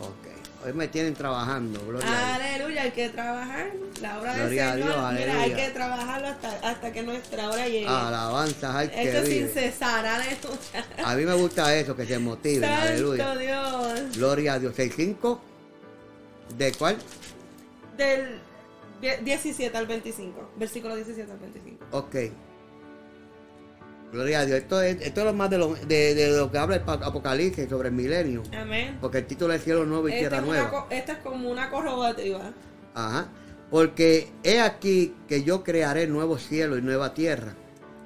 [0.00, 2.34] Ok, hoy me tienen trabajando, gloria.
[2.34, 3.72] Aleluya, hay que trabajar.
[4.00, 7.50] La obra del Gloria a Señor, Dios, mira, hay que trabajarlo hasta, hasta que nuestra
[7.50, 7.86] hora llegue.
[7.86, 10.86] Alabanzas al que Esto sin cesar, aleluya.
[11.04, 13.36] A mí me gusta eso, que se motiven, Santo aleluya.
[13.36, 14.16] Dios.
[14.16, 14.74] Gloria a Dios.
[14.76, 15.38] 6.5,
[16.56, 16.96] ¿De cuál?
[17.96, 18.38] Del
[19.00, 20.50] die- 17 al 25.
[20.56, 21.84] Versículo 17 al 25.
[21.92, 22.14] Ok.
[24.16, 24.58] Gloria a Dios.
[24.58, 27.68] Esto es, esto es lo más de lo, de, de lo que habla el Apocalipsis
[27.68, 28.42] sobre el milenio.
[28.58, 28.96] Amén.
[28.98, 30.86] Porque el título es Cielo Nuevo y Esta Tierra es, una, Nueva.
[30.88, 32.50] esta es como una corroborativa.
[32.94, 33.28] Ajá.
[33.70, 37.54] Porque he aquí que yo crearé nuevo cielo y nueva tierra.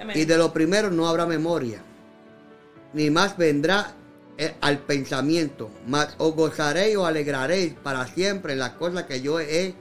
[0.00, 0.18] Amén.
[0.18, 1.80] Y de lo primero no habrá memoria,
[2.92, 3.94] ni más vendrá
[4.36, 9.38] eh, al pensamiento, mas os gozaréis o alegraréis para siempre en las cosas que yo
[9.38, 9.74] he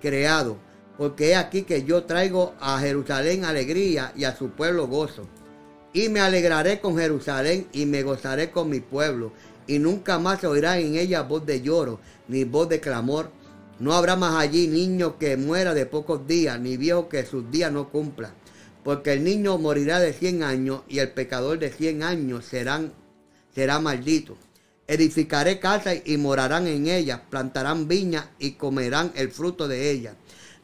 [0.00, 0.56] creado.
[0.96, 5.28] Porque he aquí que yo traigo a Jerusalén alegría y a su pueblo gozo.
[5.98, 9.32] Y me alegraré con Jerusalén y me gozaré con mi pueblo.
[9.66, 13.32] Y nunca más se oirá en ella voz de lloro, ni voz de clamor.
[13.80, 17.72] No habrá más allí niño que muera de pocos días, ni viejo que sus días
[17.72, 18.32] no cumpla.
[18.84, 24.36] Porque el niño morirá de cien años y el pecador de cien años será maldito.
[24.86, 30.14] Edificaré casas y morarán en ellas, plantarán viñas y comerán el fruto de ellas.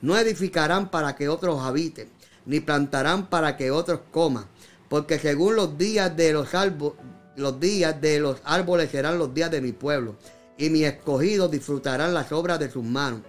[0.00, 2.08] No edificarán para que otros habiten,
[2.46, 4.44] ni plantarán para que otros coman,
[4.94, 6.96] porque según los días de los árboles,
[7.34, 10.14] los días de los árboles serán los días de mi pueblo,
[10.56, 13.22] y mis escogidos disfrutarán las obras de sus manos.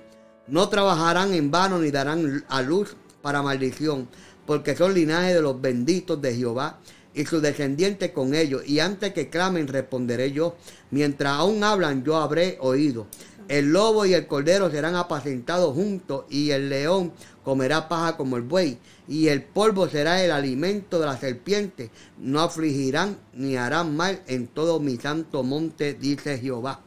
[0.46, 4.08] No trabajarán en vano ni darán a luz para maldición,
[4.46, 6.78] porque son linaje de los benditos de Jehová
[7.16, 8.62] y sus descendientes con ellos.
[8.68, 10.58] Y antes que clamen responderé yo.
[10.92, 13.08] Mientras aún hablan yo habré oído.
[13.48, 17.12] El lobo y el cordero serán apacentados juntos y el león
[17.44, 18.78] comerá paja como el buey.
[19.08, 21.92] Y el polvo será el alimento de la serpiente.
[22.18, 26.82] No afligirán ni harán mal en todo mi santo monte, dice Jehová.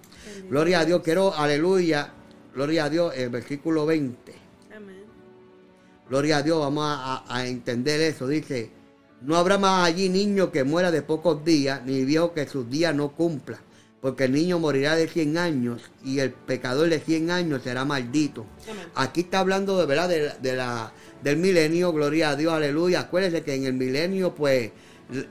[0.48, 1.02] Gloria a Dios.
[1.02, 2.12] Quiero, aleluya.
[2.54, 4.35] Gloria a Dios, el versículo 20.
[4.74, 5.04] Amén.
[6.09, 8.26] Gloria a Dios, vamos a, a- a entender eso.
[8.26, 8.70] Dice,
[9.22, 12.94] no habrá más allí niño que muera de pocos días, ni viejo que sus días
[12.94, 13.61] no cumpla,
[14.00, 18.46] porque el niño morirá de 100 años y el pecador de 100 años será maldito.
[18.70, 18.87] Amén.
[18.94, 23.00] Aquí está hablando de verdad de, de la, del milenio, gloria a Dios, aleluya.
[23.00, 24.70] Acuérdense que en el milenio, pues,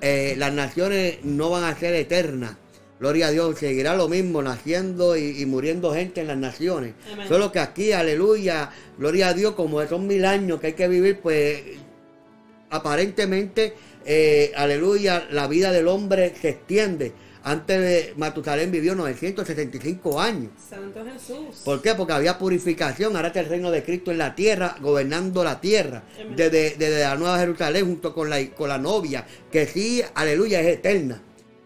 [0.01, 2.55] eh, las naciones no van a ser eternas.
[2.99, 6.95] Gloria a Dios, seguirá lo mismo, naciendo y, y muriendo gente en las naciones.
[7.13, 7.27] Amén.
[7.27, 11.19] Solo que aquí, aleluya, gloria a Dios, como son mil años que hay que vivir,
[11.21, 11.61] pues
[12.69, 13.75] aparentemente,
[14.05, 17.13] eh, aleluya, la vida del hombre se extiende.
[17.47, 20.51] Antes de Matusalén vivió 965 años.
[20.69, 21.61] Santo Jesús.
[21.63, 21.95] ¿Por qué?
[21.95, 23.15] Porque había purificación.
[23.15, 26.03] Ahora está el reino de Cristo en la tierra, gobernando la tierra.
[26.35, 30.67] Desde, desde la Nueva Jerusalén junto con la, con la novia, que sí, aleluya, es
[30.75, 31.21] eterna.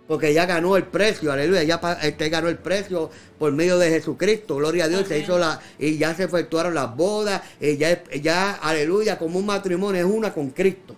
[0.08, 4.58] Porque ya ganó el precio, aleluya, ya este ganó el precio por medio de Jesucristo,
[4.58, 8.54] gloria a Dios, se hizo la, y ya se efectuaron las bodas, y ya, ya,
[8.54, 10.96] aleluya, como un matrimonio es una con Cristo.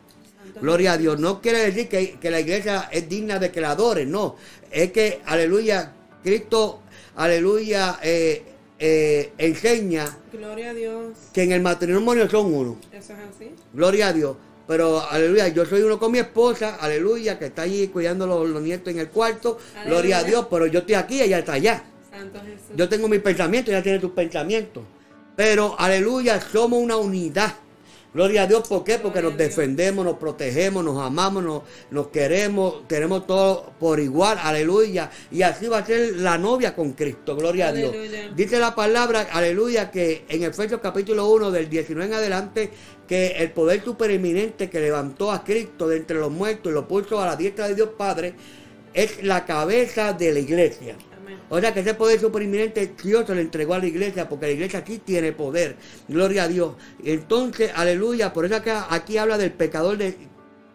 [0.63, 1.19] Gloria a Dios.
[1.19, 4.37] No quiere decir que, que la iglesia es digna de que la adoren, no.
[4.71, 5.91] Es que, aleluya,
[6.23, 6.79] Cristo,
[7.17, 8.43] aleluya, eh,
[8.79, 11.17] eh, enseña Gloria a Dios.
[11.33, 12.77] que en el matrimonio son uno.
[12.93, 13.51] Eso es así.
[13.73, 14.37] Gloria a Dios.
[14.65, 18.61] Pero, aleluya, yo soy uno con mi esposa, aleluya, que está allí cuidando los, los
[18.61, 19.57] nietos en el cuarto.
[19.85, 20.23] Gloria a.
[20.23, 21.83] Dios, pero yo estoy aquí, ella está allá.
[22.09, 22.73] Santo Jesús.
[22.73, 24.81] Yo tengo mis pensamientos, ella tiene sus pensamientos.
[25.35, 27.53] Pero, aleluya, somos una unidad.
[28.13, 28.99] Gloria a Dios, ¿por qué?
[28.99, 35.09] Porque nos defendemos, nos protegemos, nos amamos, nos, nos queremos, tenemos todo por igual, aleluya.
[35.31, 37.91] Y así va a ser la novia con Cristo, gloria a Dios.
[38.35, 42.69] Dice la palabra, aleluya, que en Efesios capítulo 1 del 19 en adelante,
[43.07, 47.19] que el poder supereminente que levantó a Cristo de entre los muertos y lo puso
[47.19, 48.35] a la diestra de Dios Padre,
[48.93, 50.95] es la cabeza de la iglesia.
[51.49, 54.51] O sea que ese poder supereminente Dios se lo entregó a la iglesia, porque la
[54.53, 55.75] iglesia aquí tiene poder.
[56.07, 56.75] Gloria a Dios.
[57.03, 60.15] Entonces, aleluya, por eso acá, aquí habla del pecador de,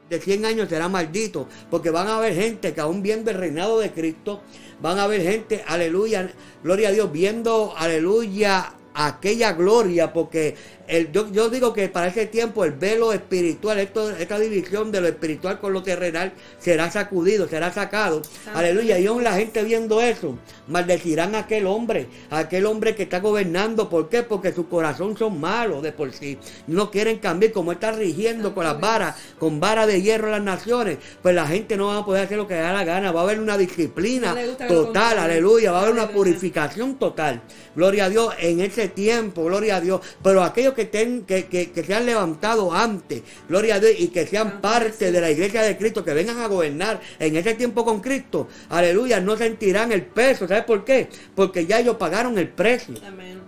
[0.09, 3.79] de 100 años será maldito, porque van a haber gente que aún viendo el reinado
[3.81, 4.43] de Cristo,
[4.81, 6.31] van a haber gente, aleluya,
[6.63, 8.73] gloria a Dios, viendo, aleluya,
[9.07, 10.57] aquella gloria, porque
[10.89, 15.01] el, yo, yo digo que para ese tiempo el velo espiritual, esto, esta división de
[15.01, 18.23] lo espiritual con lo terrenal, será sacudido, será sacado.
[18.55, 18.99] Aleluya.
[18.99, 23.21] Y aún la gente viendo eso, maldecirán a aquel hombre, a aquel hombre que está
[23.21, 23.89] gobernando.
[23.89, 24.23] ¿Por qué?
[24.23, 26.39] Porque su corazón son malos de por sí.
[26.67, 30.99] No quieren cambiar, como está rigiendo con las varas, con vara de hierro las naciones,
[31.23, 33.13] pues la gente no va a poder hacer lo que da la gana.
[33.13, 35.71] Va a haber una disciplina No total, aleluya.
[35.71, 37.43] Va a haber una purificación total.
[37.77, 40.01] Gloria a Dios en ese tiempo, gloria a Dios.
[40.23, 44.09] Pero aquellos que, ten- que, que, que se han levantado antes, gloria a Dios, y
[44.09, 47.85] que sean parte de la iglesia de Cristo, que vengan a gobernar en ese tiempo
[47.85, 50.47] con Cristo, aleluya, no sentirán el peso.
[50.49, 51.09] ¿Sabes por qué?
[51.35, 52.95] Porque ya ellos pagaron el precio.
[53.07, 53.39] Amén.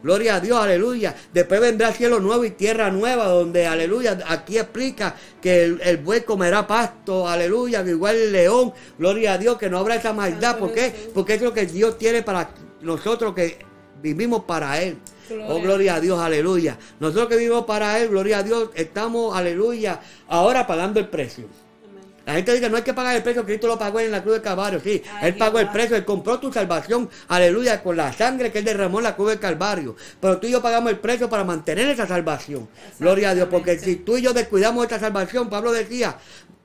[0.00, 1.12] Gloria a Dios, aleluya.
[1.34, 6.20] Después vendrá cielo nuevo y tierra nueva, donde, aleluya, aquí explica que el, el buey
[6.20, 10.56] comerá pasto, aleluya, que igual el león, gloria a Dios, que no habrá esa maldad.
[10.56, 10.94] ¿Por qué?
[11.12, 13.58] Porque es lo que Dios tiene para nosotros que
[14.02, 14.98] vivimos para Él.
[15.28, 16.78] Gloria Oh, gloria a Dios, aleluya.
[17.00, 21.46] Nosotros que vivimos para Él, gloria a Dios, estamos, aleluya, ahora pagando el precio.
[22.28, 24.34] La gente dice, no hay que pagar el precio, Cristo lo pagó en la cruz
[24.34, 24.80] del Calvario.
[24.80, 28.58] Sí, Ay, Él pagó el precio, Él compró tu salvación, aleluya, con la sangre que
[28.58, 29.96] Él derramó en la cruz del Calvario.
[30.20, 32.68] Pero tú y yo pagamos el precio para mantener esa salvación.
[32.98, 36.18] Gloria a Dios, porque si tú y yo descuidamos esta salvación, Pablo decía,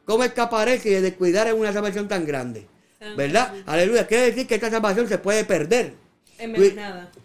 [0.04, 2.68] ¿cómo escaparé si de descuidar en una salvación tan grande?
[3.16, 3.54] ¿Verdad?
[3.66, 5.94] Aleluya, quiere decir que esta salvación se puede perder.
[6.40, 6.64] En Tú,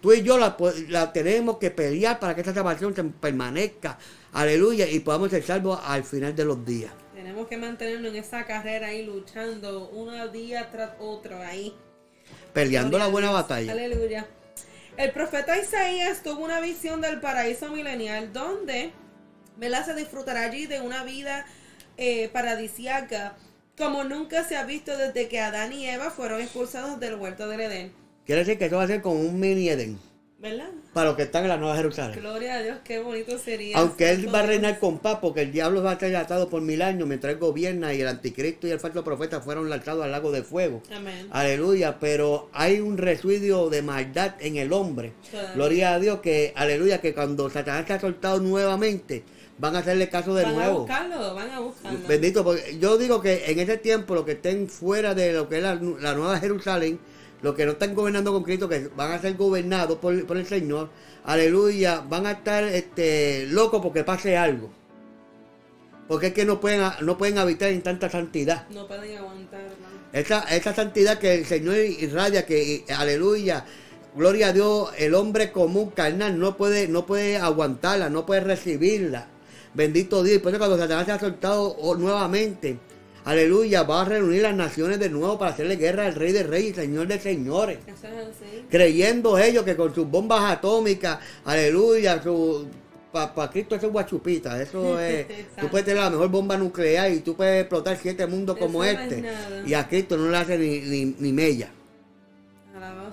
[0.01, 0.57] tú y yo la,
[0.89, 3.99] la tenemos que pelear para que esta salvación se permanezca.
[4.33, 6.93] Aleluya, y podamos ser salvos al final de los días.
[7.15, 11.75] Tenemos que mantenernos en esa carrera ahí luchando uno día tras otro ahí.
[12.53, 13.73] Peleando Gloria la buena batalla.
[13.73, 14.27] Aleluya.
[14.97, 18.93] El profeta Isaías tuvo una visión del paraíso milenial donde
[19.57, 19.87] ¿verdad?
[19.87, 21.47] se disfrutará allí de una vida
[21.97, 23.37] eh, paradisiaca
[23.79, 27.61] como nunca se ha visto desde que Adán y Eva fueron expulsados del huerto del
[27.61, 27.93] Edén.
[28.29, 29.99] Quiere decir que eso va a ser como un mini Edén
[30.39, 30.69] ¿Verdad?
[30.93, 32.21] para los que están en la Nueva Jerusalén.
[32.21, 33.79] Gloria a Dios, qué bonito sería.
[33.79, 36.61] Aunque él va a reinar con paz, porque el diablo va a estar atado por
[36.61, 40.13] mil años mientras él gobierna y el anticristo y el falso profeta fueron lanzados al
[40.13, 40.83] lago de fuego.
[40.95, 41.27] Amén.
[41.31, 45.15] Aleluya, pero hay un residuo de maldad en el hombre.
[45.55, 49.25] Gloria a Dios que, aleluya, que cuando Satanás se ha soltado nuevamente,
[49.57, 50.79] van a hacerle caso de Van a nuevo.
[50.81, 51.99] buscarlo, van a buscarlo.
[52.07, 55.57] Bendito, porque yo digo que en ese tiempo los que estén fuera de lo que
[55.57, 56.99] es la, la Nueva Jerusalén,
[57.43, 60.47] los que no están gobernando con Cristo, que van a ser gobernados por, por el
[60.47, 60.91] Señor,
[61.25, 64.71] aleluya, van a estar este, locos porque pase algo.
[66.09, 68.67] Porque es que no pueden, no pueden habitar en tanta santidad.
[68.71, 69.61] No pueden aguantar.
[70.13, 73.67] Esa, esa santidad que el Señor irradia, que aleluya,
[74.17, 79.29] gloria a Dios, el hombre común, carnal, no puede, no puede aguantarla, no puede recibirla.
[79.75, 80.37] Bendito Dios.
[80.37, 82.79] Y por eso cuando Satanás se ha soltado oh, nuevamente,
[83.25, 86.73] aleluya, va a reunir las naciones de nuevo para hacerle guerra al Rey de Reyes
[86.73, 87.79] y Señor de Señores.
[87.87, 88.65] Eso es así.
[88.71, 92.67] Creyendo ellos que con sus bombas atómicas, aleluya, su
[93.13, 95.27] para Cristo eso es guachupita, eso es,
[95.59, 98.85] tú puedes tener la mejor bomba nuclear y tú puedes explotar siete mundos como no
[98.85, 99.25] este.
[99.67, 101.71] Y a Cristo no le hace ni, ni, ni mella,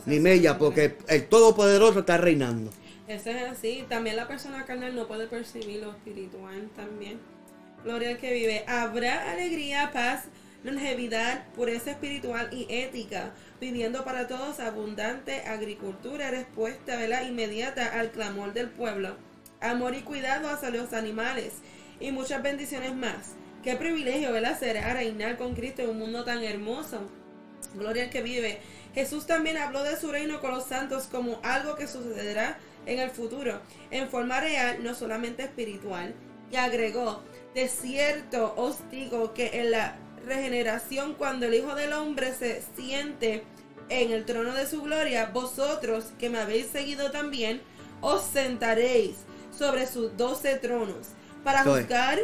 [0.06, 2.72] ni mella, porque el Todopoderoso está reinando.
[3.08, 3.86] Eso es así.
[3.88, 7.20] También la persona carnal no puede percibir lo espiritual también.
[7.86, 8.64] Gloria al que vive.
[8.68, 10.24] Habrá alegría, paz,
[10.64, 13.32] longevidad, pureza espiritual y ética,
[13.62, 17.28] viviendo para todos abundante agricultura, respuesta ¿verdad?
[17.28, 19.16] inmediata al clamor del pueblo,
[19.62, 21.54] amor y cuidado hacia los animales
[22.00, 23.34] y muchas bendiciones más.
[23.64, 24.60] Qué privilegio, ¿verdad?
[24.60, 27.02] Será reinar con Cristo en un mundo tan hermoso.
[27.76, 28.62] Gloria al que vive.
[28.96, 32.58] Jesús también habló de su reino con los santos como algo que sucederá
[32.88, 33.62] en el futuro,
[33.92, 36.16] en forma real, no solamente espiritual.
[36.52, 37.24] Y agregó,
[37.56, 39.96] de cierto os digo que en la
[40.26, 43.44] regeneración, cuando el Hijo del Hombre se siente
[43.88, 47.62] en el trono de su gloria, vosotros que me habéis seguido también,
[48.02, 49.16] os sentaréis
[49.58, 51.08] sobre sus doce tronos
[51.44, 52.20] para juzgar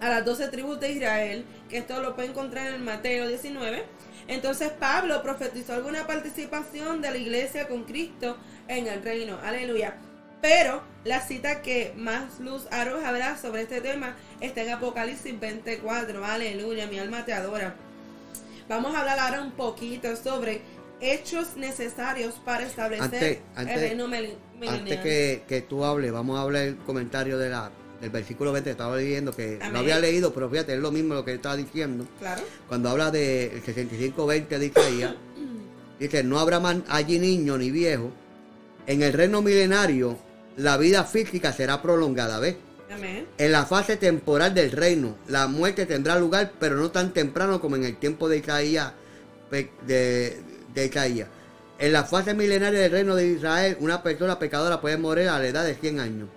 [0.00, 3.84] a las doce tribus de Israel, que esto lo puede encontrar en el Mateo 19.
[4.28, 8.38] Entonces Pablo profetizó alguna participación de la iglesia con Cristo
[8.68, 9.38] en el reino.
[9.44, 9.96] Aleluya.
[10.42, 16.24] Pero la cita que más luz arrojará sobre este tema está en Apocalipsis 24.
[16.24, 17.74] Aleluya, mi alma te adora.
[18.68, 20.60] Vamos a hablar ahora un poquito sobre
[21.00, 25.02] hechos necesarios para establecer Antes- antes- el reino mil- Antes milenial.
[25.02, 27.70] que, que tú hables, vamos a hablar el comentario de la,
[28.00, 29.72] del versículo 20 que estaba leyendo, que Amén.
[29.72, 32.06] no había leído, pero fíjate, es lo mismo lo que él estaba diciendo.
[32.18, 32.42] Claro.
[32.68, 35.14] Cuando habla del 65-20 de Isaías,
[36.00, 38.10] dice, no habrá más allí niño ni viejo.
[38.86, 40.16] En el reino milenario,
[40.56, 42.56] la vida física será prolongada, ¿ves?
[42.90, 43.26] Amén.
[43.38, 47.76] En la fase temporal del reino, la muerte tendrá lugar, pero no tan temprano como
[47.76, 48.92] en el tiempo de Isaías.
[49.50, 50.40] De,
[50.74, 51.28] de Isaías.
[51.78, 55.46] En la fase milenaria del reino de Israel, una persona pecadora puede morir a la
[55.46, 56.28] edad de 100 años,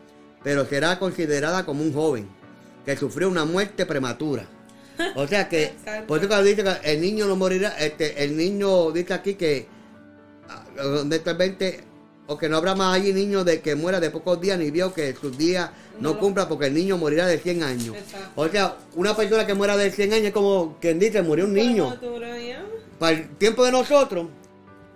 [0.44, 2.28] pero será considerada como un joven
[2.86, 4.46] que sufrió una muerte prematura.
[5.16, 5.74] O sea que,
[6.08, 9.68] por eso cuando dice que el niño no morirá, este, el niño dice aquí que
[10.50, 11.84] ah, donde está el 20,
[12.30, 14.94] o que no habrá más allí niño de que muera de pocos días ni vio
[14.94, 16.20] que sus días no, No.
[16.20, 17.96] cumpla porque el niño morirá de 100 años.
[17.98, 18.30] Exacto.
[18.36, 21.54] O sea, una persona que muera de 100 años es como quien dice, murió un
[21.54, 21.98] niño.
[23.00, 24.28] Para el tiempo de nosotros,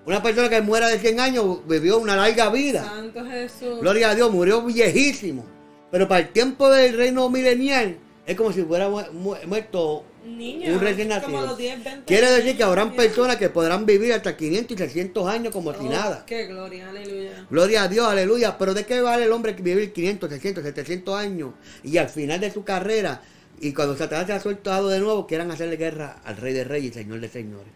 [0.05, 2.83] una persona que muera de 100 años vivió una larga vida.
[2.83, 3.79] Santo Jesús.
[3.81, 5.45] Gloria a Dios, murió viejísimo.
[5.91, 10.79] Pero para el tiempo del reino milenial es como si fuera mu- muerto Niño, un
[10.79, 11.45] recién nacido.
[11.45, 15.27] los 10, 20 Quiere decir que habrán personas que podrán vivir hasta 500 y 600
[15.27, 16.23] años como si Oh, nada.
[16.25, 17.45] Qué gloria, aleluya.
[17.49, 18.57] Gloria a Dios, aleluya.
[18.57, 21.51] Pero ¿de qué vale el hombre que vivir 500, 600, 700 años
[21.83, 23.21] y al final de su carrera
[23.59, 26.91] y cuando Satanás se ha soltado de nuevo quieran hacerle guerra al Rey de Reyes
[26.91, 27.67] y Señor de Señores?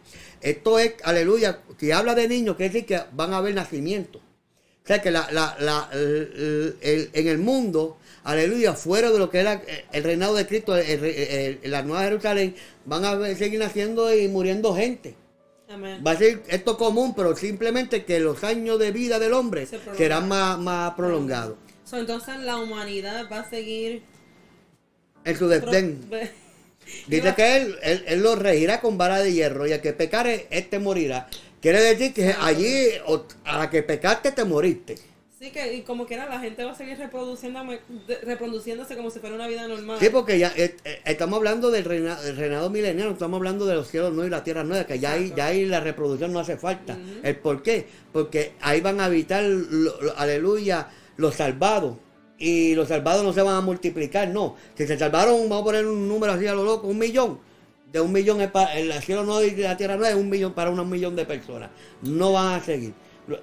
[0.42, 4.22] Esto es, aleluya, si habla de niños, quiere decir que van a haber nacimientos.
[4.22, 7.98] O sea que la, la, la- el- el- en el mundo,
[8.32, 9.62] aleluya, fuera de lo que era
[9.92, 12.56] el reinado de Cristo, el- el- el- la nueva Jerusalén,
[12.86, 15.16] van a seguir naciendo y muriendo gente.
[15.70, 16.02] Amén.
[16.06, 19.80] Va a ser esto común, pero simplemente que los años de vida del hombre Se
[19.98, 21.58] serán más, más prolongados.
[21.84, 24.04] So, entonces la humanidad va a seguir.
[25.26, 26.10] En su desdén.
[27.08, 30.48] Dice que él, él, él lo regirá con vara de hierro y el que pecare,
[30.52, 31.28] este morirá.
[31.62, 34.96] Quiere decir que allí, o- a la que pecaste, te moriste.
[35.40, 37.60] Sí, que y como quiera la gente va a seguir reproduciendo,
[38.24, 39.98] reproduciéndose como si fuera una vida normal.
[40.00, 43.68] Sí, porque ya eh, eh, estamos hablando del reina- del reinado, milenial, no estamos hablando
[43.68, 46.34] de los cielos nuevos y la tierra nueva, que ya ahí, ya ahí la reproducción
[46.34, 46.98] no hace falta.
[47.22, 47.86] ¿El por qué?
[48.12, 51.98] Porque ahí van a habitar, lo- lo- aleluya, los salvados.
[52.40, 54.56] Y los salvados no se van a multiplicar, no.
[54.76, 57.40] Si se salvaron, vamos a poner un número así a lo loco, un millón.
[57.92, 60.54] De un millón es para el cielo nuevo y la tierra nueva es un millón
[60.54, 61.70] para un millón de personas.
[62.02, 62.94] No van a seguir.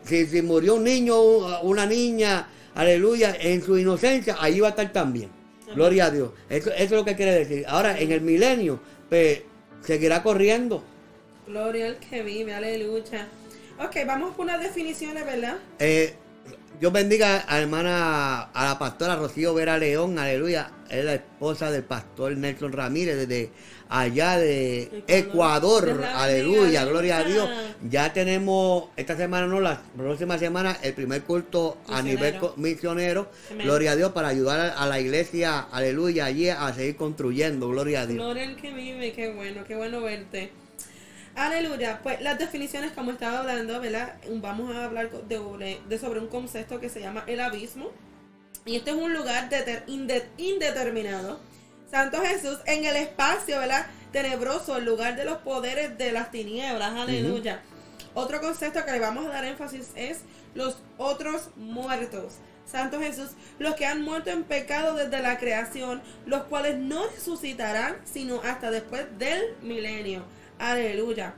[0.04, 1.16] Si, si murió un niño,
[1.62, 5.30] una niña, aleluya, en su inocencia, ahí va a estar también.
[5.74, 6.30] Gloria a Dios.
[6.48, 7.64] Eso, eso es lo que quiere decir.
[7.68, 9.42] Ahora, en el milenio, pues,
[9.82, 10.82] seguirá corriendo.
[11.46, 13.28] Gloria al que vive, aleluya.
[13.78, 15.56] Ok, vamos con unas definiciones, ¿verdad?
[15.78, 16.14] Eh,
[16.80, 20.70] Dios bendiga a la hermana, a la pastora Rocío Vera León, aleluya.
[20.88, 23.50] Es la esposa del pastor Nelson Ramírez desde
[24.00, 26.04] allá de Ecuador.
[26.14, 27.24] Aleluya, gloria a.
[27.24, 27.48] Dios.
[27.90, 33.66] Ya tenemos esta semana, no, la próxima semana, el primer culto a nivel misionero, Amén.
[33.66, 38.06] gloria a Dios, para ayudar a, la iglesia, aleluya, allí a seguir construyendo, gloria a
[38.06, 38.18] Dios.
[38.24, 40.50] Gloria al que vive, qué bueno, qué bueno verte.
[41.36, 44.14] Aleluya, pues las definiciones como estaba hablando, ¿verdad?
[44.34, 47.90] Vamos a hablar de, de sobre un concepto que se llama el abismo.
[48.66, 51.38] Y este es un lugar deter- inde- indeterminado.
[51.94, 53.86] Santo Jesús en el espacio, ¿verdad?
[54.10, 57.62] Tenebroso, el lugar de los poderes de las tinieblas, aleluya.
[58.14, 60.22] Otro concepto que le vamos a dar énfasis es
[60.56, 62.38] los otros muertos.
[62.66, 63.30] Santo Jesús,
[63.60, 68.72] los que han muerto en pecado desde la creación, los cuales no resucitarán sino hasta
[68.72, 70.24] después del milenio.
[70.58, 71.34] Aleluya.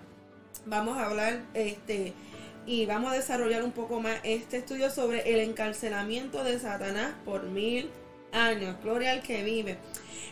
[0.65, 2.15] Vamos a hablar este
[2.65, 7.43] y vamos a desarrollar un poco más este estudio sobre el encarcelamiento de Satanás por
[7.43, 7.91] mil
[8.37, 8.77] años.
[8.83, 9.79] Gloria al que vive.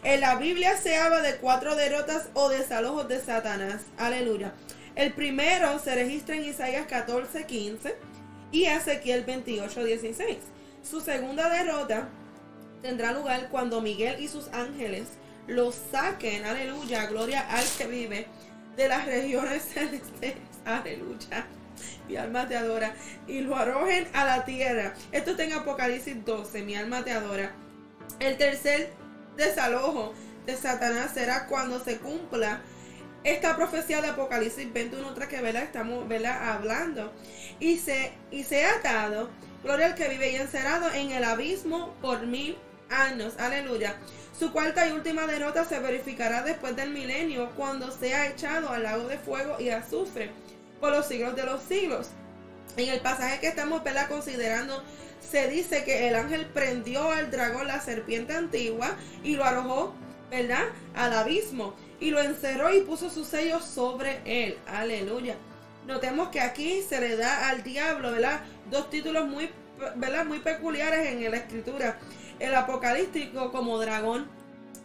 [0.02, 3.82] En la Biblia se habla de cuatro derrotas o desalojos de Satanás.
[3.96, 4.52] Aleluya.
[4.94, 7.96] El primero se registra en Isaías 14, 15
[8.52, 10.36] y Ezequiel 28, 16.
[10.88, 12.09] Su segunda derrota
[12.82, 15.09] tendrá lugar cuando Miguel y sus ángeles
[15.46, 18.26] los saquen, aleluya, gloria al que vive,
[18.76, 20.34] de las regiones celestes,
[20.64, 21.46] aleluya.
[22.09, 22.94] Mi alma te adora.
[23.26, 24.94] Y lo arrojen a la tierra.
[25.11, 26.62] Esto está en Apocalipsis 12.
[26.62, 27.52] Mi alma te adora.
[28.20, 28.92] El tercer
[29.36, 30.14] desalojo
[30.46, 32.60] de Satanás será cuando se cumpla
[33.24, 35.62] esta profecía de Apocalipsis 21, otra que ¿verdad?
[35.62, 36.50] estamos ¿verdad?
[36.50, 37.12] hablando.
[37.58, 39.30] Y se, y se ha atado,
[39.62, 42.56] gloria al que vive y encerrado en el abismo por mil
[42.90, 43.34] años.
[43.38, 43.96] Aleluya.
[44.38, 49.08] Su cuarta y última derrota se verificará después del milenio, cuando sea echado al lago
[49.08, 50.30] de fuego y azufre
[50.80, 52.08] por los siglos de los siglos.
[52.76, 54.08] En el pasaje que estamos ¿verdad?
[54.08, 54.82] considerando,
[55.30, 59.94] se dice que el ángel prendió al dragón, la serpiente antigua, y lo arrojó,
[60.30, 60.64] ¿verdad?,
[60.94, 64.58] al abismo, y lo encerró y puso su sello sobre él.
[64.66, 65.36] Aleluya.
[65.86, 69.50] Notemos que aquí se le da al diablo, ¿verdad?, dos títulos muy,
[69.96, 70.24] ¿verdad?
[70.24, 71.98] muy peculiares en la escritura.
[72.38, 74.26] El apocalíptico como dragón,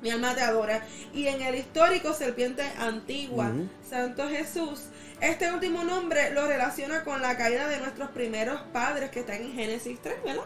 [0.01, 0.85] mi alma te adora.
[1.13, 3.51] Y en el histórico, serpiente antigua.
[3.87, 4.85] Santo Jesús.
[5.21, 9.53] Este último nombre lo relaciona con la caída de nuestros primeros padres que están en
[9.53, 10.43] Génesis 3, ¿verdad?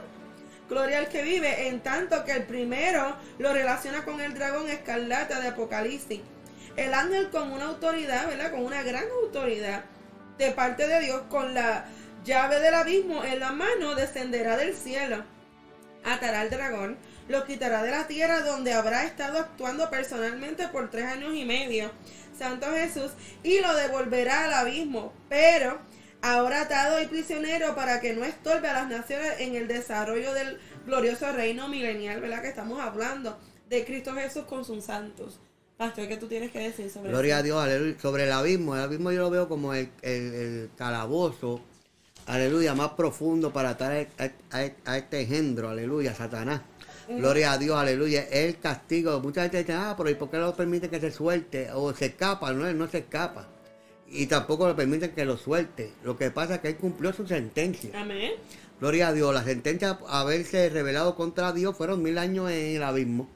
[0.67, 5.39] Gloria al que vive, en tanto que el primero lo relaciona con el dragón escarlata
[5.41, 6.21] de Apocalipsis.
[6.76, 8.49] El ángel con una autoridad, ¿verdad?
[8.51, 9.84] Con una gran autoridad
[10.39, 11.86] de parte de Dios, con la
[12.26, 15.24] llave del abismo en la mano, descenderá del cielo
[16.03, 16.97] atará al dragón,
[17.28, 21.91] lo quitará de la tierra donde habrá estado actuando personalmente por tres años y medio,
[22.38, 23.11] Santo Jesús,
[23.43, 25.77] y lo devolverá al abismo, pero
[26.21, 30.57] ahora atado y prisionero para que no estorbe a las naciones en el desarrollo del
[30.86, 32.41] glorioso reino milenial, ¿verdad?
[32.41, 33.38] Que estamos hablando
[33.69, 35.39] de Cristo Jesús con sus santos.
[35.77, 37.43] Pastor, ¿qué tú tienes que decir sobre Gloria a?
[37.43, 37.99] Dios, aleluya.
[37.99, 41.61] Sobre el abismo, el abismo yo lo veo como el, el- el calabozo,
[42.25, 44.23] aleluya, más profundo para atar a,
[44.57, 46.61] a- a este engendro, aleluya, Satanás.
[47.08, 48.24] Gloria a Dios, aleluya.
[48.32, 49.20] El castigo.
[49.20, 51.70] Mucha gente dice, ah, pero ¿y por qué no permite que se suelte?
[51.74, 53.47] O se escapa, no, él no se escapa.
[54.08, 55.91] Y tampoco le permiten que lo suelte.
[56.04, 57.89] Lo que pasa es que él cumplió su sentencia.
[57.99, 58.34] Amén.
[58.80, 59.34] Gloria a Dios.
[59.34, 63.30] La sentencia a haberse revelado contra Dios fueron mil años en el abismo.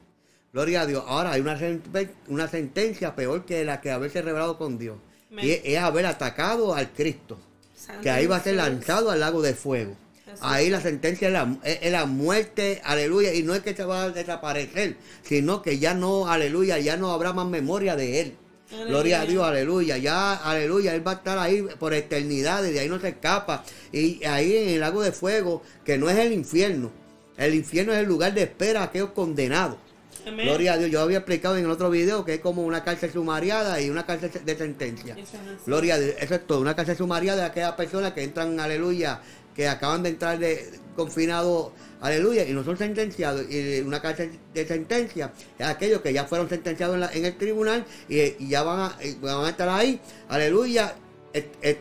[0.52, 1.04] Gloria a Dios.
[1.06, 1.80] Ahora hay una, sen-
[2.28, 4.98] una sentencia peor que la que haberse revelado con Dios.
[5.30, 5.44] Amén.
[5.44, 7.38] Y es, es haber atacado al Cristo.
[7.76, 9.94] Santo Que ahí va a ser lanzado al lago de fuego.
[10.40, 14.04] Ahí la sentencia es la, es- la muerte, aleluya, y no es que se va
[14.04, 18.34] a desaparecer, sino que ya no, aleluya, ya no habrá más memoria de él.
[18.70, 18.90] Aleluya.
[18.90, 19.96] Gloria a Dios, aleluya.
[19.96, 23.64] Ya, aleluya, Él va a estar ahí por eternidad, de ahí no se escapa.
[23.92, 26.90] Y ahí en el lago de fuego, que no es el infierno.
[27.38, 29.78] El infierno es el lugar de espera a aquellos condenados.
[30.26, 30.44] Amén.
[30.46, 30.90] Gloria a Dios.
[30.90, 34.04] Yo había explicado en el otro video que es como una cárcel sumariada y una
[34.04, 35.14] cárcel de sentencia.
[35.14, 35.62] Eso es así.
[35.64, 36.16] Gloria a Dios.
[36.20, 36.60] Eso es todo.
[36.60, 39.22] Una cárcel sumariada de aquellas personas que entran, aleluya,
[39.58, 43.44] que acaban de entrar de confinados, aleluya, y no son sentenciados.
[43.50, 47.36] Y una cárcel de sentencia es aquellos que ya fueron sentenciados en, la- en el
[47.36, 50.94] tribunal y, y ya van a, van a estar ahí, aleluya,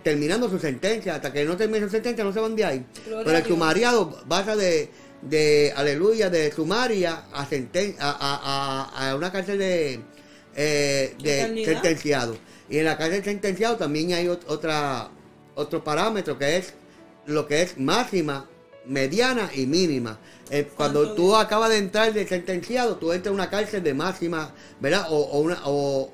[0.01, 1.13] terminando su sentencia.
[1.17, 2.83] Hasta que no termine su sentencia no se van de ahí.
[3.05, 4.89] Gloria Pero el sumariado pasa de,
[5.21, 9.99] de, aleluya, de sumaria a, senten- a, a- una cárcel de,
[10.55, 12.37] eh, de sentenciado.
[12.71, 15.09] Y en la cárcel sentenciado también hay ot- otra,
[15.53, 16.73] otro parámetro que es
[17.27, 18.49] lo que es máxima,
[18.85, 20.17] mediana y mínima.
[20.49, 24.53] Eh, cuando tú acabas de entrar de sentenciado, tú entras a una cárcel de máxima,
[24.79, 25.07] ¿verdad?
[25.09, 26.13] O, o una, o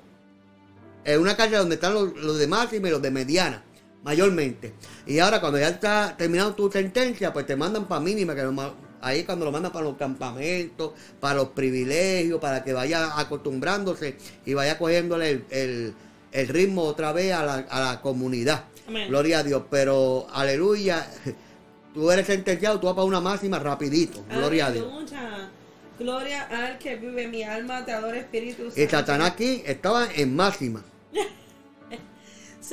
[1.05, 3.63] en una cárcel donde están los, los de máxima y los de mediana,
[4.03, 4.73] mayormente.
[5.05, 8.75] Y ahora cuando ya está terminado tu sentencia, pues te mandan para mínima, que lo
[9.01, 14.53] ahí cuando lo mandan para los campamentos, para los privilegios, para que vaya acostumbrándose y
[14.53, 15.93] vaya cogiéndole el, el-
[16.31, 18.63] el ritmo otra vez a la, a la comunidad.
[18.87, 19.07] Amén.
[19.09, 21.07] Gloria a Dios, pero aleluya,
[21.93, 24.23] tú eres sentenciado, tú vas para una máxima rapidito.
[24.29, 24.85] Gloria a Dios.
[25.99, 28.81] Gloria al que vive mi alma, te adora Espíritu Santo.
[28.81, 30.83] Y Satanás aquí estaba en máxima.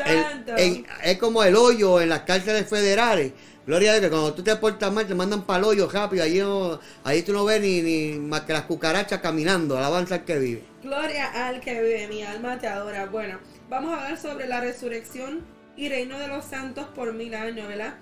[0.07, 0.55] El- Santo.
[0.57, 3.33] es como el hoyo en las cárceles federales.
[3.67, 6.23] Gloria a Dios, que cuando tú te portas mal te mandan para el hoyo rápido.
[6.25, 9.77] Ahí, no- ahí tú no ves ni, ni más que las cucarachas caminando.
[9.77, 10.65] Alabanza al que vive.
[10.83, 13.07] Gloria al que vive mi alma, te adora.
[13.07, 13.39] Bueno,
[13.69, 15.41] vamos a hablar sobre la resurrección
[15.81, 17.95] y reino de los santos por mil años, ¿verdad?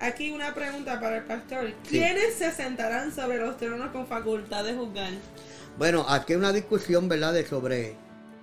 [0.00, 1.68] Aquí una pregunta para el pastor.
[1.84, 1.98] Sí.
[1.98, 5.12] ¿Quiénes se sentarán sobre los tronos con facultad de juzgar?
[5.78, 7.94] Bueno, aquí hay una discusión, ¿verdad?, de sobre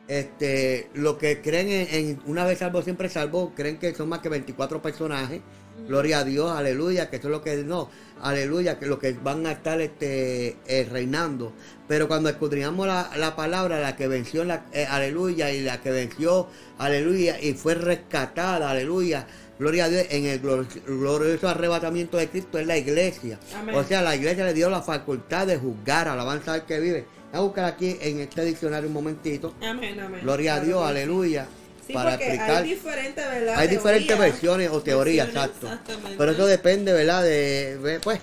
[0.07, 4.19] este lo que creen en, en una vez salvo, siempre salvo, creen que son más
[4.19, 5.41] que 24 personajes.
[5.87, 7.89] Gloria a Dios, aleluya, que eso es lo que no,
[8.21, 11.53] aleluya, que lo que van a estar este eh, reinando.
[11.87, 15.91] Pero cuando escudriñamos la, la palabra, la que venció, la, eh, aleluya, y la que
[15.91, 16.47] venció,
[16.79, 19.27] aleluya, y fue rescatada, aleluya,
[19.59, 23.39] gloria a Dios, en el glor- glorioso arrebatamiento de Cristo es la iglesia.
[23.55, 23.75] Amén.
[23.75, 27.05] O sea, la iglesia le dio la facultad de juzgar, alabanza al que vive.
[27.31, 29.53] Voy a buscar aquí en este diccionario un momentito.
[29.61, 30.21] Amén, amén.
[30.23, 31.47] Gloria a Dios, aleluya.
[31.87, 32.51] Sí, para porque explicar.
[32.63, 33.55] hay diferentes, ¿verdad?
[33.57, 35.69] Hay diferentes versiones o teorías, exacto.
[36.17, 37.23] Pero eso depende, ¿verdad?
[37.23, 38.19] De, de, pues,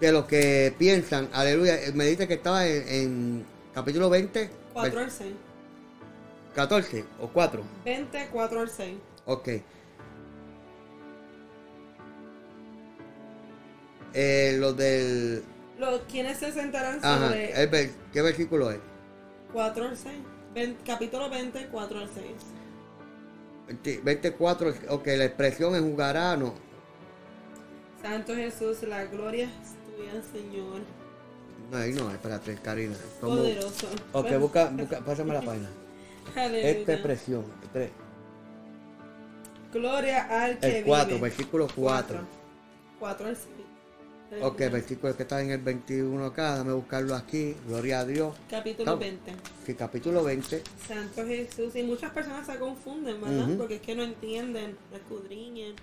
[0.00, 1.28] de lo que piensan.
[1.32, 1.74] Aleluya.
[1.82, 5.32] Eh, Me dice que estaba en, en capítulo 20, 4 ver- al 6.
[6.54, 7.62] 14 o 4.
[7.84, 8.94] 20, 4 al 6.
[9.26, 9.48] Ok.
[14.14, 15.42] Eh, lo del...
[15.78, 17.28] Los, ¿Quiénes se sentarán Ajá.
[17.28, 18.78] sobre el ver- ¿Qué versículo es?
[19.52, 20.14] 4 al 6?
[20.54, 22.24] Ven- capítulo 20, 4 al 6.
[23.70, 26.54] 20 24, ok, la expresión en jugará, no.
[28.02, 30.80] Santo Jesús, la gloria es tuya, Señor.
[31.70, 32.96] No, ahí no, espérate, Karina.
[33.20, 33.86] Somos- Poderoso.
[34.12, 35.68] Ok, Bueno, busca, busca, pásame la página.
[36.34, 36.68] Aleluya.
[36.70, 37.90] Esta expresión, tre-
[39.72, 41.20] Gloria al que el 4, vive.
[41.20, 42.18] versículo 4.
[42.98, 43.46] 4 al 6.
[44.42, 48.34] Ok, versículo que está en el 21 acá, dame buscarlo aquí, gloria a Dios.
[48.48, 49.32] Capítulo Estamos- 20.
[49.66, 50.62] Sí, capítulo 20.
[50.86, 51.74] Santo Jesús.
[51.74, 53.48] Y muchas personas se confunden, ¿verdad?
[53.58, 55.74] Porque es que no entienden, escudriñen.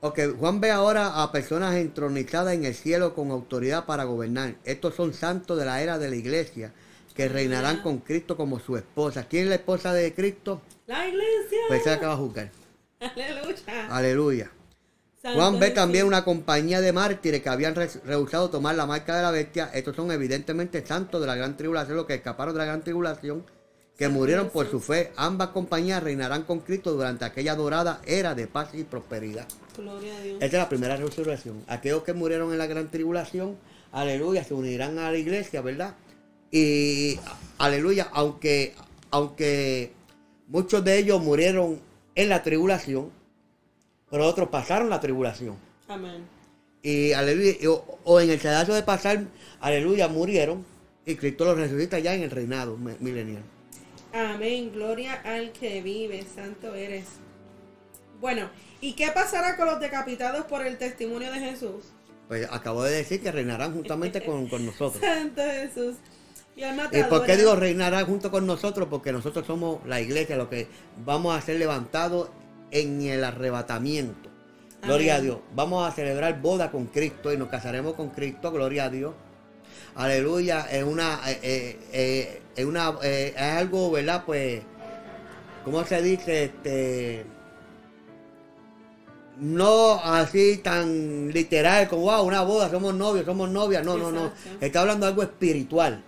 [0.00, 4.56] Ok, Juan ve ahora a personas entronizadas en el cielo con autoridad para gobernar.
[4.64, 6.72] Estos son santos de la era de la iglesia,
[7.14, 9.28] que reinarán con Cristo como su esposa.
[9.28, 10.60] ¿Quién es la esposa de Cristo?
[10.86, 11.58] La iglesia.
[11.68, 12.50] Pues que va a juzgar.
[13.00, 13.88] Aleluya.
[13.88, 14.50] Aleluya.
[15.32, 19.22] Juan ve también una compañía de mártires que habían re- rehusado tomar la marca de
[19.22, 19.70] la bestia.
[19.72, 23.44] Estos son evidentemente santos de la gran tribulación, los que escaparon de la gran tribulación,
[23.96, 25.12] que murieron por su fe.
[25.16, 29.46] Ambas compañías reinarán con Cristo durante aquella dorada era de paz y prosperidad.
[29.76, 30.34] Gloria a Dios.
[30.42, 31.62] Esta es la primera resurrección.
[31.68, 33.56] Aquellos que murieron en la gran tribulación,
[33.92, 35.94] aleluya, se unirán a la iglesia, ¿verdad?
[36.50, 37.18] Y
[37.58, 38.74] aleluya, aunque,
[39.10, 39.92] aunque
[40.48, 41.80] muchos de ellos murieron
[42.14, 43.10] en la tribulación,
[44.14, 45.56] pero otros pasaron la tribulación.
[45.88, 46.24] Amén.
[46.82, 49.24] Y aleluya, y- o, o en el pedazo de pasar,
[49.60, 50.64] aleluya, murieron
[51.04, 53.42] y Cristo los resucita ya en el reinado mi- milenial.
[54.12, 54.70] Amén.
[54.72, 56.24] Gloria al que vive.
[56.32, 57.06] Santo eres.
[58.20, 58.48] Bueno,
[58.80, 61.82] ¿y qué pasará con los decapitados por el testimonio de Jesús?
[62.28, 65.00] Pues acabo de decir que reinarán juntamente con, con nosotros.
[65.04, 65.96] Santo Jesús.
[66.56, 68.86] ¿Y por qué digo reinará junto con nosotros?
[68.88, 70.68] Porque nosotros somos la iglesia, lo que
[71.04, 72.28] vamos a ser levantados
[72.70, 74.30] en el arrebatamiento.
[74.82, 75.20] Gloria a.
[75.20, 75.38] Dios.
[75.54, 78.52] Vamos a celebrar boda con Cristo y nos casaremos con Cristo.
[78.52, 79.14] Gloria a Dios.
[79.94, 80.66] Aleluya.
[80.70, 84.24] Es una, eh, eh, eh, es una, eh, es algo, ¿verdad?
[84.26, 84.62] Pues,
[85.64, 86.44] ¿cómo se dice?
[86.44, 87.24] Este,
[89.38, 93.84] no así tan literal como, wow, una boda, somos novios, somos novias.
[93.84, 94.32] No, no, no.
[94.60, 96.04] Está hablando de algo espiritual.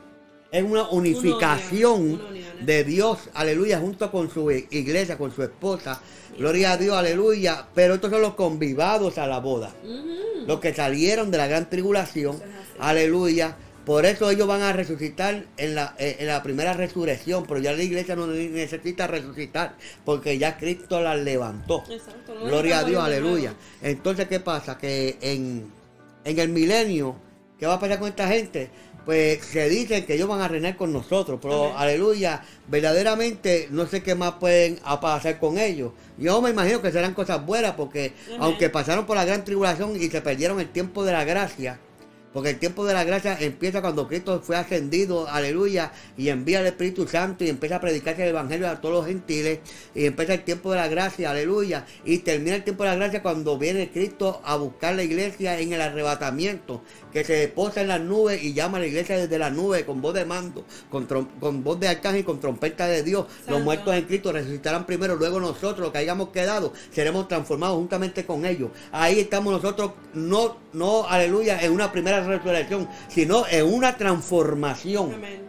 [0.52, 2.20] Es una unificación
[2.60, 6.00] de Dios, aleluya, junto con su iglesia, con su esposa.
[6.38, 7.66] Gloria a Dios, aleluya.
[7.74, 9.74] Pero estos son los convivados a la boda.
[10.46, 12.40] Los que salieron de la gran tribulación.
[12.78, 13.56] Aleluya.
[13.84, 17.44] Por eso ellos van a resucitar en la, eh, en la primera resurrección.
[17.46, 19.76] Pero ya la iglesia no necesita resucitar.
[20.04, 21.84] Porque ya Cristo la levantó.
[21.88, 23.54] Exacto, no Gloria a Dios, aleluya.
[23.82, 24.76] Entonces, ¿qué pasa?
[24.76, 25.70] Que en,
[26.24, 27.16] en el milenio,
[27.58, 28.70] ¿qué va a pasar con esta gente?
[29.06, 31.76] Pues se dice que ellos van a reinar con nosotros, pero Amén.
[31.78, 35.92] aleluya, verdaderamente no sé qué más pueden a pasar con ellos.
[36.18, 38.40] Yo me imagino que serán cosas buenas porque Amén.
[38.42, 41.78] aunque pasaron por la gran tribulación y se perdieron el tiempo de la gracia,
[42.32, 46.66] porque el tiempo de la gracia empieza cuando Cristo fue ascendido, aleluya, y envía el
[46.66, 49.60] Espíritu Santo y empieza a predicarse el Evangelio a todos los gentiles,
[49.94, 53.22] y empieza el tiempo de la gracia, aleluya, y termina el tiempo de la gracia
[53.22, 56.82] cuando viene Cristo a buscar la iglesia en el arrebatamiento,
[57.16, 60.02] que se posa en las nubes y llama a la iglesia desde las nubes con
[60.02, 63.24] voz de mando, con, con voz de arcángel y con trompeta de Dios.
[63.48, 68.26] Los muertos en Cristo resucitarán primero, luego nosotros, los que hayamos quedado, seremos transformados juntamente
[68.26, 68.70] con ellos.
[68.92, 75.14] Ahí estamos nosotros, no, no, aleluya, en una primera resurrección, sino en una transformación.
[75.14, 75.45] Amén.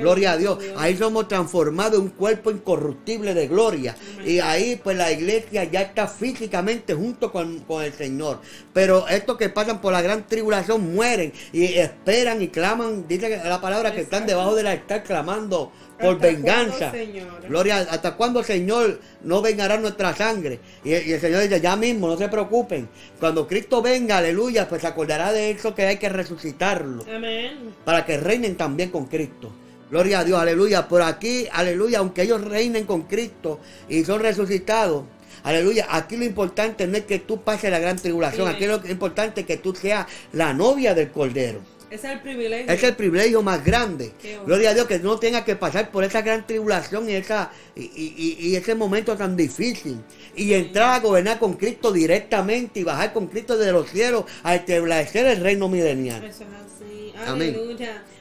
[0.00, 0.58] Gloria a Dios.
[0.76, 3.96] Ahí somos transformados en un cuerpo incorruptible de gloria.
[4.24, 8.40] Y ahí pues la iglesia ya está físicamente junto con, con el Señor.
[8.72, 13.60] Pero estos que pasan por la gran tribulación mueren y esperan y claman, dice la
[13.60, 16.90] palabra que están debajo del altar clamando por ¿Hasta venganza.
[16.90, 17.48] cuándo?
[17.48, 20.58] Gloria, ¿hasta cuándo, Señor, no vengará nuestra sangre?
[20.82, 22.88] Y, y el Señor dice, ya mismo, no se preocupen.
[23.18, 27.74] Cuando Cristo venga, aleluya, pues se acordará de eso que hay que resucitarlo Amén.
[27.84, 29.52] para que reinen también con Cristo.
[29.90, 30.86] Gloria a Dios, aleluya.
[30.88, 35.04] Por aquí, aleluya, aunque ellos reinen con Cristo y son resucitados,
[35.42, 35.86] aleluya.
[35.90, 39.46] Aquí lo importante no es que tú pases la gran tribulación, aquí lo importante es
[39.46, 41.60] que tú seas la novia del Cordero.
[41.90, 42.72] Es el privilegio.
[42.72, 44.12] Es el privilegio más grande.
[44.46, 47.82] Gloria a Dios que no tenga que pasar por esa gran tribulación y, esa, y,
[47.82, 49.96] y- y- y ese momento tan difícil.
[50.36, 54.54] Y entrar a gobernar con Cristo directamente y bajar con Cristo de los cielos a
[54.54, 56.22] establecer el reino milenial.
[56.22, 57.12] Eso es así.
[57.26, 57.56] Amén.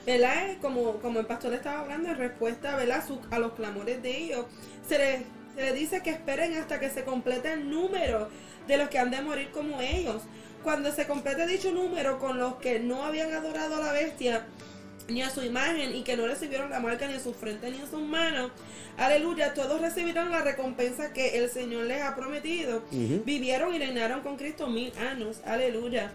[0.09, 0.57] ¿Verdad?
[0.59, 3.05] Como, como el pastor estaba hablando en respuesta ¿verdad?
[3.05, 4.45] Su- a los clamores de ellos,
[4.87, 5.21] se les,
[5.55, 8.27] se les dice que esperen hasta que se complete el número
[8.67, 10.23] de los que han de morir como ellos.
[10.63, 14.45] Cuando se complete dicho número con los que no habían adorado a la bestia
[15.07, 17.77] ni a su imagen y que no recibieron la marca ni en su frente ni
[17.79, 18.51] en sus manos,
[18.97, 22.83] aleluya, todos recibirán la recompensa que el Señor les ha prometido.
[23.25, 26.11] Vivieron y reinaron con Cristo mil años, aleluya.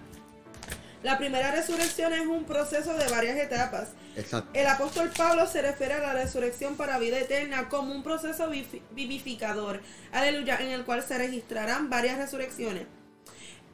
[1.05, 3.91] La primera resurrección es un proceso de varias etapas.
[4.17, 4.51] Exacto.
[4.55, 8.81] El apóstol Pablo se refiere a la resurrección para vida eterna como un proceso vivi-
[8.93, 9.81] vivificador,
[10.13, 12.87] aleluya, en el cual se registrarán varias resurrecciones,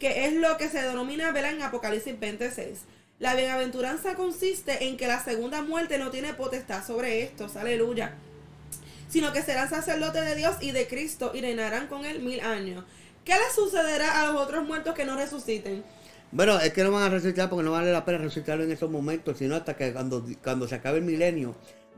[0.00, 2.80] que es lo que se denomina vela en Apocalipsis 26.
[3.20, 8.14] La bienaventuranza consiste en que la segunda muerte no tiene potestad sobre estos, aleluya,
[9.08, 12.84] sino que serán sacerdotes de Dios y de Cristo y reinarán con él mil años.
[13.24, 15.84] ¿Qué le sucederá a los otros muertos que no resuciten?
[16.32, 18.90] Bueno, es que no van a resucitar porque no vale la pena resucitarlo en esos
[18.90, 21.54] momentos, sino hasta que cuando, cuando se acabe el milenio,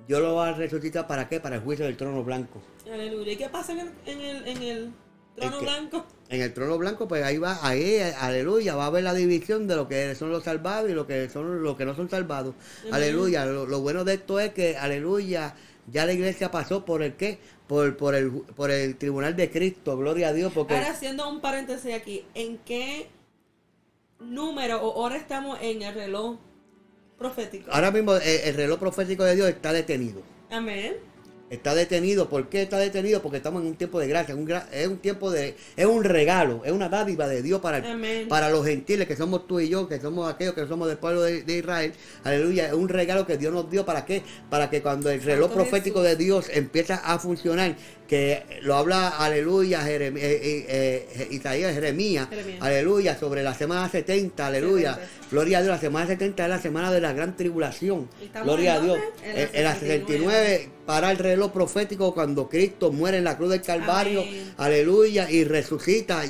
[0.09, 1.39] Dios lo va a resucitar para qué?
[1.39, 2.63] Para el juicio del trono blanco.
[2.91, 3.33] Aleluya.
[3.33, 4.93] ¿Y qué pasa en el, en el, en el
[5.37, 6.07] trono Es que- blanco?
[6.31, 9.77] En el trono blanco, pues ahí va, ahí, aleluya, va a haber la división de
[9.77, 12.55] lo que son los salvados y lo que son los que no son salvados.
[12.85, 12.95] Amén.
[12.95, 13.45] Aleluya.
[13.45, 15.55] Lo, lo bueno de esto es que, aleluya,
[15.91, 17.39] ya la iglesia pasó por el qué?
[17.69, 21.43] Por, por el por el tribunal de Cristo, gloria a Dios, porque Ahora haciendo un
[21.43, 23.09] paréntesis aquí, ¿en qué
[24.23, 26.39] número o hora estamos en el reloj
[27.19, 27.71] profético?
[27.71, 30.23] ahora mismo el, el reloj profético de Dios está detenido.
[30.51, 30.97] Amén.
[31.51, 32.31] Está detenido.
[32.31, 33.21] ¿Por qué está detenido?
[33.21, 34.35] Porque estamos en un tiempo de gracia.
[34.35, 35.55] un gra- es un tiempo de.
[35.77, 36.63] Es un regalo.
[36.65, 39.87] Es una dádiva de Dios para, el- para los gentiles que somos tú y yo,
[39.87, 41.93] que somos aquellos que somos del pueblo de, de Israel.
[42.25, 42.69] Aleluya.
[42.69, 43.85] Es un regalo que Dios nos dio.
[43.85, 44.23] ¿Para qué?
[44.49, 46.17] Para que cuando el reloj Santo profético Jesús.
[46.19, 47.77] de Dios empieza a funcionar,
[48.13, 52.59] que lo habla, aleluya, Jerem- eh, eh, eh, Isaías, Jeremías, Jeremías.
[52.61, 54.97] aleluya, sobre la semana 70, aleluya.
[54.97, 55.29] 70.
[55.31, 58.11] Gloria a Dios, la semana 70 es la semana de la gran tribulación.
[58.23, 58.99] ¿Estamos Gloria a Dios.
[59.25, 63.39] En la En, en la 69 para el reloj profético cuando Cristo muere en la
[63.39, 64.53] cruz del Calvario, Amén.
[64.59, 66.23] aleluya, y resucita.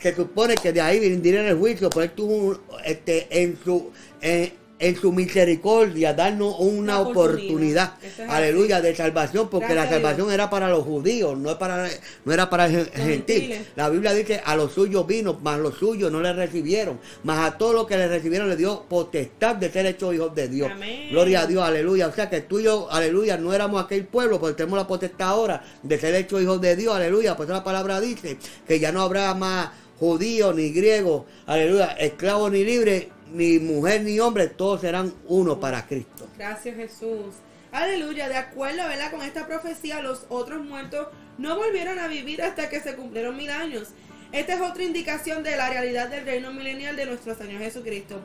[0.00, 3.92] Se supone que de ahí vendría el juicio, pero él tuvo un- este, en su
[4.20, 7.94] en, en su misericordia darnos una Una oportunidad.
[8.28, 11.88] aleluya, de salvación, porque Gracias la salvación era para los judíos, no, es para,
[12.24, 13.36] no era para el gen- gentil.
[13.40, 13.66] gentiles.
[13.74, 17.56] La Biblia dice, a los suyos vino, mas los suyos no le recibieron, mas a
[17.56, 20.70] todos los que le recibieron le dio potestad de ser hechos hijos de Dios.
[20.70, 21.08] Amén.
[21.10, 22.08] Gloria a Dios, aleluya.
[22.08, 25.28] O sea que tú y yo, aleluya, no éramos aquel pueblo, porque tenemos la potestad
[25.28, 27.34] ahora de ser hechos hijos de Dios, aleluya.
[27.36, 28.36] Pues la palabra dice
[28.68, 34.18] que ya no habrá más judío ni griego, aleluya, esclavo ni libre, ni mujer ni
[34.20, 36.28] hombre, todos serán uno para Cristo.
[36.36, 37.34] Gracias Jesús.
[37.72, 39.10] Aleluya, de acuerdo ¿verdad?
[39.10, 43.50] con esta profecía, los otros muertos no volvieron a vivir hasta que se cumplieron mil
[43.50, 43.88] años.
[44.32, 48.20] Esta es otra indicación de la realidad del reino milenial de nuestro Señor Jesucristo.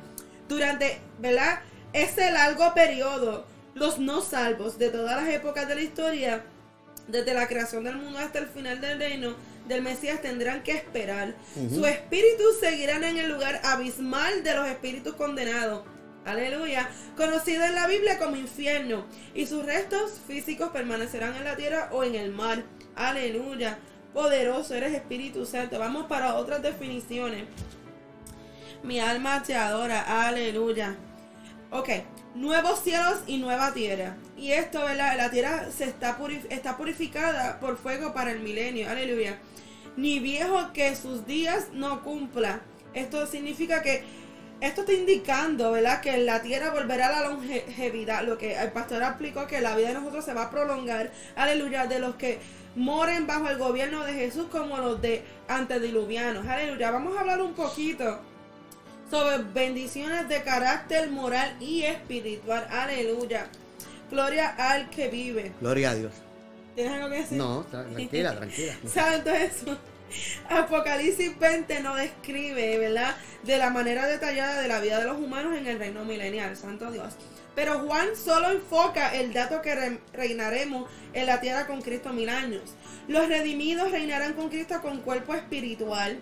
[0.47, 1.60] Durante, ¿verdad?
[1.93, 6.43] Ese largo periodo, los no salvos de todas las épocas de la historia,
[7.12, 9.36] desde la creación del mundo hasta el final del reino
[9.68, 11.36] del Mesías tendrán que esperar.
[11.53, 15.84] Su espíritu seguirán en el lugar abismal de los espíritus condenados.
[16.26, 16.89] Aleluya.
[17.18, 19.05] Conocido en la Biblia como infierno.
[19.34, 22.64] Y sus restos físicos permanecerán en la tierra o en el mar.
[22.95, 23.80] Aleluya.
[24.14, 25.80] Poderoso eres Espíritu Santo.
[25.80, 27.45] Vamos para otras definiciones.
[28.84, 30.28] Mi alma te adora.
[30.28, 30.95] Aleluya.
[31.74, 31.88] Ok,
[32.36, 34.17] nuevos cielos y nueva tierra.
[34.38, 35.15] Y esto, ¿verdad?
[35.15, 38.89] La tierra se está, purif- está purificada por fuego para el milenio.
[38.89, 39.39] Aleluya.
[39.95, 42.59] Ni viejo que sus días no cumpla.
[42.93, 44.03] Esto significa que
[44.59, 46.01] esto está indicando, ¿verdad?
[46.01, 48.24] Que la tierra volverá a la longevidad.
[48.24, 51.11] Lo que el pastor explicó que la vida de nosotros se va a prolongar.
[51.38, 51.88] Aleluya.
[51.88, 52.39] De los que
[52.76, 56.45] moren bajo el gobierno de Jesús como los de antediluvianos.
[56.45, 56.91] Aleluya.
[56.91, 58.19] Vamos a hablar un poquito
[59.12, 62.66] sobre bendiciones de carácter moral y espiritual.
[62.72, 63.47] Aleluya.
[64.09, 65.51] Gloria al que vive.
[65.62, 66.14] Gloria a Dios.
[66.76, 67.38] ¿Tienes algo que decir?
[67.38, 68.74] No, tra- tranquila, tranquila.
[68.91, 69.78] Santo Jesús.
[70.49, 73.16] Apocalipsis 20 nos describe, ¿verdad?
[73.43, 76.55] De la manera detallada de la vida de los humanos en el reino milenial.
[76.57, 77.14] Santo Dios.
[77.55, 82.30] Pero Juan solo enfoca el dato que re- reinaremos en la tierra con Cristo mil
[82.30, 82.62] años.
[83.07, 86.20] Los redimidos reinarán con Cristo con cuerpo espiritual.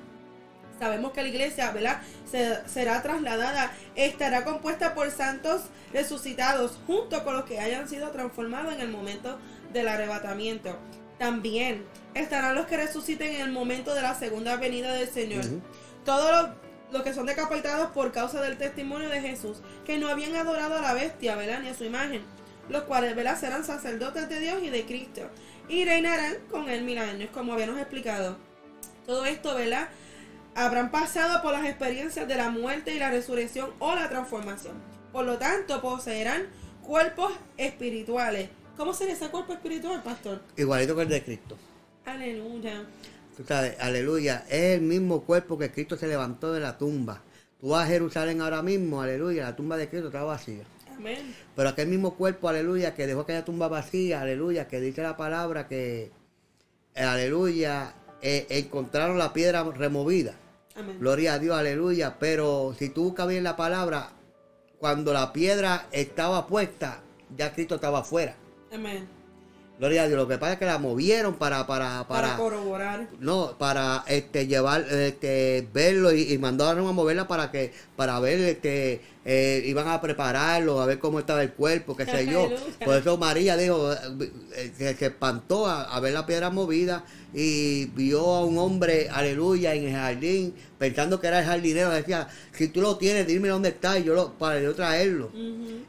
[0.79, 2.01] Sabemos que la iglesia, ¿verdad?
[2.29, 5.63] Se- será trasladada, estará compuesta por santos
[5.93, 9.37] resucitados junto con los que hayan sido transformados en el momento
[9.73, 10.77] del arrebatamiento.
[11.17, 15.45] También estarán los que resuciten en el momento de la segunda venida del Señor.
[15.45, 15.61] Ujú.
[16.05, 16.49] Todos los,
[16.93, 20.81] los que son decapitados por causa del testimonio de Jesús, que no habían adorado a
[20.81, 21.59] la bestia, ¿verdad?
[21.59, 22.23] Ni a su imagen,
[22.69, 23.37] los cuales, ¿verdad?
[23.37, 25.23] Serán sacerdotes de Dios y de Cristo.
[25.67, 28.37] Y reinarán con él mil años, como habíamos explicado.
[29.05, 29.89] Todo esto, ¿verdad?
[30.59, 34.73] Habrán pasado por las experiencias de la muerte y la resurrección o la transformación.
[35.13, 36.47] Por lo tanto, poseerán
[36.81, 38.49] cuerpos espirituales.
[38.75, 40.41] ¿Cómo sería ese cuerpo espiritual, pastor?
[40.57, 41.55] Igualito que el de Cristo.
[42.05, 42.83] Aleluya.
[43.37, 47.21] Tú sabes, aleluya, es el mismo cuerpo que Cristo se levantó de la tumba.
[47.61, 50.65] Tú vas a Jerusalén ahora mismo, aleluya, la tumba de Cristo está vacía.
[50.93, 51.35] Amén.
[51.55, 55.69] Pero aquel mismo cuerpo, aleluya, que dejó aquella tumba vacía, aleluya, que dice la palabra
[55.69, 56.11] que,
[56.95, 60.35] aleluya, eh, encontraron la piedra removida.
[60.79, 60.97] Amén.
[60.99, 62.15] Gloria a Dios, aleluya.
[62.19, 64.11] Pero si tú buscas bien la palabra,
[64.79, 67.01] cuando la piedra estaba puesta,
[67.35, 68.35] ya Cristo estaba afuera.
[68.73, 69.07] Amén.
[69.77, 70.17] Gloria a Dios.
[70.19, 73.07] Lo que pasa es que la movieron para, para, Para, para, corroborar.
[73.19, 78.39] no, para este llevar, este, verlo y, y mandaron a moverla para que, para ver,
[78.39, 79.01] este,
[79.31, 82.49] eh, iban a prepararlo, a ver cómo estaba el cuerpo, qué sé yo.
[82.83, 87.85] Por eso María dijo, eh, que se espantó a, a ver la piedra movida y
[87.85, 92.69] vio a un hombre, aleluya, en el jardín, pensando que era el jardinero, decía, si
[92.69, 95.31] tú lo tienes, dime dónde está y yo lo, para yo traerlo.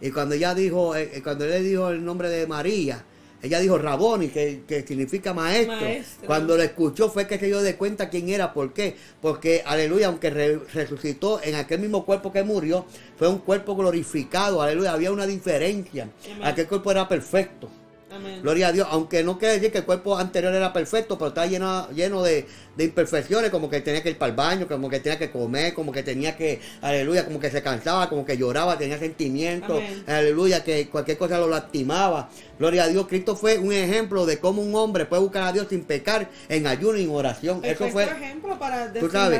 [0.02, 3.02] Y cuando ella dijo, eh, eh, cuando él le dijo el nombre de María,
[3.42, 5.76] ella dijo Raboni, que, que significa maestro.
[5.76, 6.26] Maestro.
[6.26, 8.52] Cuando lo escuchó fue que se dio de cuenta quién era.
[8.52, 8.96] ¿Por qué?
[9.22, 12.84] Porque, aleluya, aunque re- resucitó en aquel mismo cuerpo que murió,
[13.18, 14.60] fue un cuerpo glorificado.
[14.62, 16.08] Aleluya, había una diferencia.
[16.24, 16.38] Amén.
[16.44, 17.70] Aquel cuerpo era perfecto.
[18.10, 18.40] Amén.
[18.42, 21.46] Gloria a Dios, aunque no quiere decir que el cuerpo anterior era perfecto, pero está
[21.46, 22.46] lleno, lleno de,
[22.76, 25.74] de imperfecciones, como que tenía que ir para el baño, como que tenía que comer,
[25.74, 30.04] como que tenía que, aleluya, como que se cansaba, como que lloraba, tenía sentimientos, Amén.
[30.06, 32.30] aleluya, que cualquier cosa lo lastimaba.
[32.58, 35.66] Gloria a Dios, Cristo fue un ejemplo de cómo un hombre puede buscar a Dios
[35.68, 37.60] sin pecar en ayuno y en oración.
[37.64, 38.92] Eso fue, ejemplo para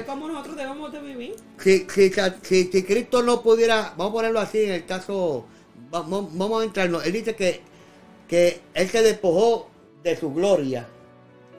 [0.07, 1.35] cómo nosotros debemos de vivir.
[1.63, 2.13] si, si,
[2.43, 5.45] si, si Cristo no pudiera, vamos a ponerlo así en el caso,
[5.91, 7.70] vamos, vamos a entrarnos, él dice que,
[8.31, 9.69] que él se despojó
[10.05, 10.87] de su gloria,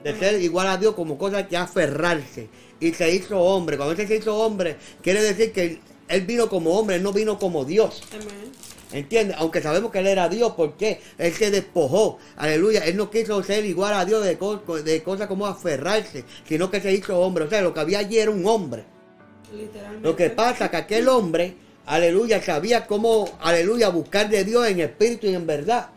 [0.02, 2.48] de ser igual a Dios como cosa que aferrarse,
[2.80, 3.76] y se hizo hombre.
[3.76, 7.38] Cuando él se hizo hombre, quiere decir que él, vino como hombre, él no vino
[7.38, 8.02] como Dios.
[8.12, 8.50] Amén.
[8.90, 9.36] ¿Entiendes?
[9.38, 11.00] Aunque sabemos que él era Dios, ¿por qué?
[11.18, 12.18] Él se despojó.
[12.36, 12.84] Aleluya.
[12.84, 16.80] Él no quiso ser igual a Dios de, co- de cosas como aferrarse, sino que
[16.80, 17.44] se hizo hombre.
[17.44, 18.84] O sea, lo que había allí era un hombre.
[19.54, 20.06] Literalmente.
[20.08, 21.54] Lo que pasa que aquel hombre,
[21.86, 25.88] aleluya, sabía cómo, aleluya, buscar de Dios en espíritu y en verdad.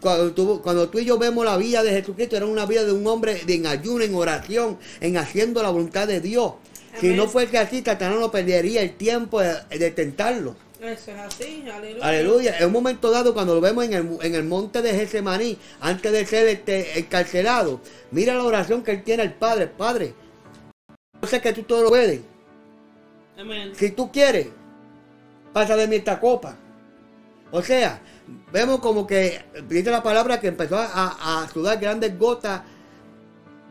[0.00, 2.92] Cuando tú, cuando tú y yo vemos la vida de Jesucristo, era una vida de
[2.92, 6.52] un hombre en ayuno, en oración, en haciendo la voluntad de Dios.
[7.00, 10.54] Si no fuese así, Satanás no perdería el tiempo de, de tentarlo.
[10.80, 12.06] Eso es así, aleluya.
[12.06, 12.58] Aleluya.
[12.58, 16.12] En un momento dado, cuando lo vemos en el, en el monte de Getsemaní, antes
[16.12, 19.66] de ser este, encarcelado, mira la oración que él tiene al Padre.
[19.66, 20.14] Padre,
[21.22, 22.20] yo sé que tú todo lo puedes.
[23.38, 23.72] Amén.
[23.74, 24.48] Si tú quieres,
[25.54, 26.56] pasa de mí esta copa.
[27.50, 28.00] O sea,
[28.52, 32.62] vemos como que, dice la palabra, que empezó a, a sudar grandes gotas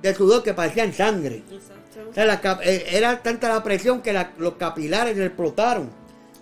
[0.02, 1.44] de sudor que parecían sangre.
[1.50, 2.14] O Exacto.
[2.14, 5.90] sea, la cap- eh, era tanta la presión que la- los capilares le explotaron.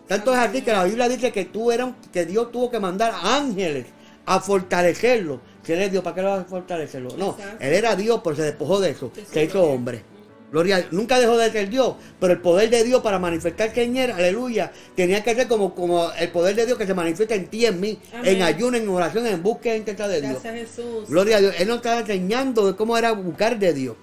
[0.08, 3.14] Tanto es así que la Biblia dice que, tú eran, que Dios tuvo que mandar
[3.24, 3.86] ángeles
[4.26, 5.40] a fortalecerlo.
[5.64, 7.10] Si él es Dios, ¿para qué lo va a fortalecerlo?
[7.18, 7.58] No, Exacto.
[7.64, 9.12] él era Dios, pero se despojó de eso.
[9.32, 10.04] Se hizo hombre.
[10.52, 10.92] Gloria a Dios.
[10.92, 14.72] Nunca dejó de ser Dios, pero el poder de Dios para manifestarse en él, aleluya,
[14.96, 17.80] tenía que ser como, como el poder de Dios que se manifiesta en ti, en
[17.80, 18.36] mí, Amén.
[18.36, 20.44] en ayuno, en oración, en búsqueda intensa de Dios.
[20.44, 21.08] Gracias Jesús.
[21.08, 21.56] Gloria a Dios.
[21.58, 23.96] Él nos está enseñando de cómo era buscar de Dios.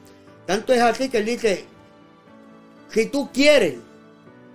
[0.46, 1.66] Tanto es así que él dice,
[2.90, 3.74] si tú quieres,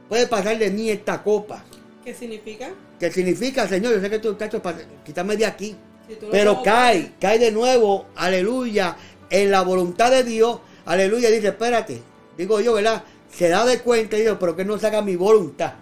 [0.10, 1.64] puedes pasar de mí esta copa.
[2.04, 2.72] ¿Qué significa?
[3.00, 5.76] Que significa, Señor, yo sé que tú estás para quitarme de aquí.
[6.08, 8.98] Si Pero cae, cae de nuevo, aleluya,
[9.30, 10.60] en la voluntad de Dios.
[10.86, 12.02] Aleluya, dice, espérate.
[12.38, 13.04] Digo yo, ¿verdad?
[13.32, 15.74] Se da de cuenta y dice, pero que no se haga mi voluntad.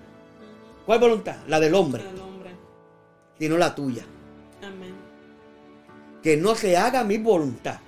[0.86, 1.38] ¿Cuál voluntad?
[1.48, 2.52] La del hombre, al hombre.
[3.38, 4.04] sino la tuya.
[4.62, 4.94] Amén.
[6.22, 7.80] que no se haga mi voluntad.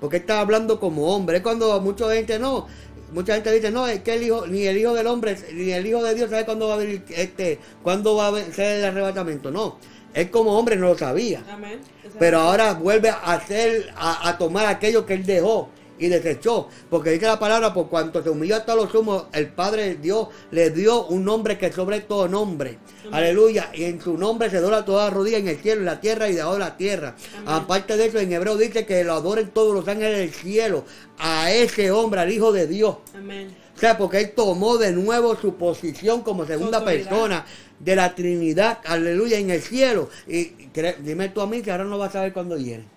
[0.00, 1.38] Porque está hablando como hombre.
[1.38, 2.66] Es cuando mucha gente no,
[3.12, 5.86] mucha gente dice, no, es que el hijo, ni el hijo del hombre, ni el
[5.86, 9.50] hijo de Dios sabe cuándo va a venir este, cuándo va a ser el arrebatamiento.
[9.50, 9.78] No,
[10.14, 11.42] él como hombre no lo sabía.
[11.50, 11.80] Amén.
[12.18, 16.68] Pero ahora vuelve a hacer, a, a tomar aquello que él dejó y desechó.
[16.90, 20.70] Porque dice la palabra, por cuanto se humilló hasta los sumos, el Padre Dios le
[20.70, 22.78] dio un nombre que sobre todo nombre.
[23.12, 23.70] Aleluya.
[23.74, 26.34] Y en su nombre se dobla toda rodilla en el cielo, en la tierra y
[26.34, 27.14] debajo de la tierra.
[27.36, 27.48] Amén.
[27.48, 30.84] Aparte de eso, en hebreo dice que lo adoren todos los ángeles del cielo.
[31.18, 32.96] A ese hombre, al Hijo de Dios.
[33.14, 33.54] Amén.
[33.74, 37.44] O sea, porque él tomó de nuevo su posición como segunda persona
[37.78, 40.08] de la Trinidad, aleluya, en el cielo.
[40.26, 40.52] Y
[41.00, 42.95] dime tú a mí que ahora no vas a saber cuándo viene.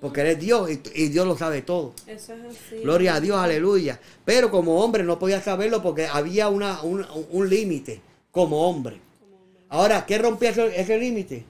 [0.00, 1.92] Porque él es Dios y, y Dios lo sabe todo.
[2.06, 2.80] Eso es así.
[2.82, 4.00] Gloria a Dios, aleluya.
[4.24, 9.00] Pero como hombre no podía saberlo porque había una, un, un límite como hombre.
[9.68, 11.44] Ahora, ¿qué rompía ese, ese límite?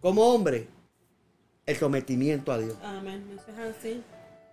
[0.00, 0.68] Como hombre,
[1.66, 2.76] el sometimiento a Dios.
[2.82, 3.24] Amén.
[3.34, 4.02] Eso es así.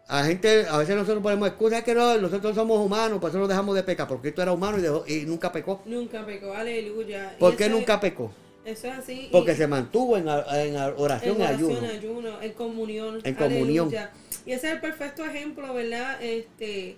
[0.10, 3.50] A gente, a veces nosotros ponemos excusas que no, nosotros somos humanos, por eso nos
[3.50, 5.82] dejamos de pecar, porque Cristo era humano y, dejó- y nunca pecó.
[5.86, 6.54] Nunca pecó.
[6.54, 7.36] Aleluya.
[7.38, 8.32] ¿Por qué nunca pecó?
[8.68, 9.30] Eso es así.
[9.32, 11.88] Porque y- se mantuvo en, en oración en oración, ayuno.
[11.88, 13.22] ayuno, en comunión.
[13.24, 13.88] En comunión.
[13.88, 14.12] Aleluya.
[14.46, 16.22] Y ese es el perfecto ejemplo, ¿verdad?
[16.22, 16.98] Este,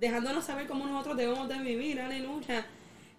[0.00, 2.66] dejándonos saber cómo nosotros debemos de vivir, aleluya.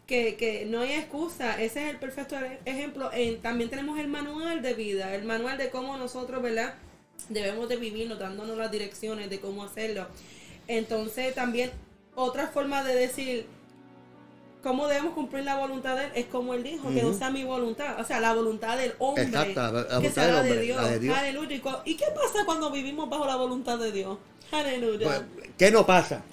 [0.08, 3.12] Que, que no hay excusa, ese es el perfecto e- ejemplo.
[3.14, 6.74] En- también tenemos el manual de vida, el manual de cómo nosotros, ¿verdad?
[7.30, 10.08] Debemos de vivirnos, dándonos las direcciones de cómo hacerlo.
[10.68, 11.70] Entonces también
[12.16, 13.46] otra forma de decir
[14.64, 17.44] cómo debemos cumplir la voluntad de él es como él dijo, que no sea mi
[17.44, 19.24] voluntad, o sea, la voluntad del hombre.
[19.24, 20.82] Exacto, la- la que sea la de Dios.
[20.82, 21.18] la de Dios.
[21.18, 21.56] Aleluya.
[21.56, 24.18] ¿Y cu- ¿Y qué pasa cuando vivimos bajo la voluntad de Dios?
[24.52, 25.06] Aleluya.
[25.08, 25.22] Pues,
[25.58, 26.24] ¿Qué no pasa?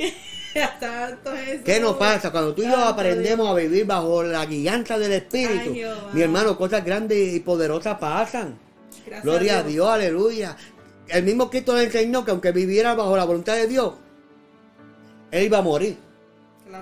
[1.65, 2.31] ¿Qué nos pasa?
[2.33, 6.57] Cuando tú y yo aprendemos a vivir bajo la guianza del Espíritu, Ay, mi hermano,
[6.57, 8.59] cosas grandes y poderosas pasan.
[9.05, 10.57] Gracias Gloria a Dios, aleluya.
[11.09, 13.95] El mismo Cristo le enseñó que aunque viviera bajo la voluntad de Dios,
[15.31, 15.97] Él iba a morir.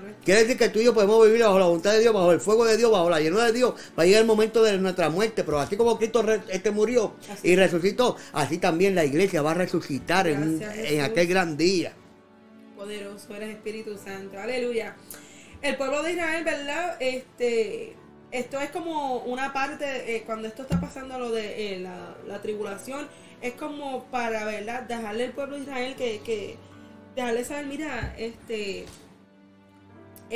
[0.00, 0.16] Claro.
[0.24, 2.40] Quiere decir que tú y yo podemos vivir bajo la voluntad de Dios, bajo el
[2.40, 3.74] fuego de Dios, bajo la llenura de Dios.
[3.98, 7.48] Va a llegar el momento de nuestra muerte, pero así como Cristo este murió Así.
[7.48, 10.62] y resucitó, así también la iglesia va a resucitar en,
[11.00, 11.92] aquel gran día.
[12.76, 14.38] Poderoso eres Espíritu Santo.
[14.38, 14.96] Aleluya.
[15.62, 16.96] El pueblo de Israel, ¿verdad?
[17.00, 17.94] Este,
[18.30, 22.42] esto es como una parte, eh, cuando esto está pasando lo de eh, la, la
[22.42, 23.08] tribulación,
[23.40, 24.82] es como para, ¿verdad?
[24.82, 26.56] Dejarle al pueblo de Israel que, que
[27.14, 28.86] dejarle saber, mira, este,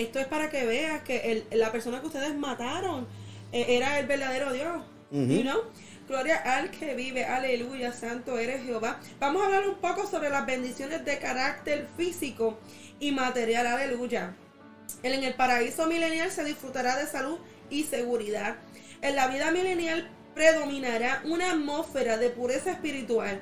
[0.03, 3.07] esto es para que veas que el- la persona que ustedes mataron
[3.53, 4.83] eh, era el verdadero Dios.
[5.11, 5.25] Ujú.
[5.27, 5.61] You know?
[6.09, 8.99] Gloria al que vive, aleluya, santo eres Jehová.
[9.21, 12.59] Vamos a hablar un poco sobre las bendiciones de carácter físico
[12.99, 14.35] y material, aleluya.
[15.03, 17.39] En el paraíso milenial se disfrutará de salud
[17.71, 18.57] y seguridad.
[19.03, 23.41] En la vida milenial predominará una atmósfera de pureza espiritual.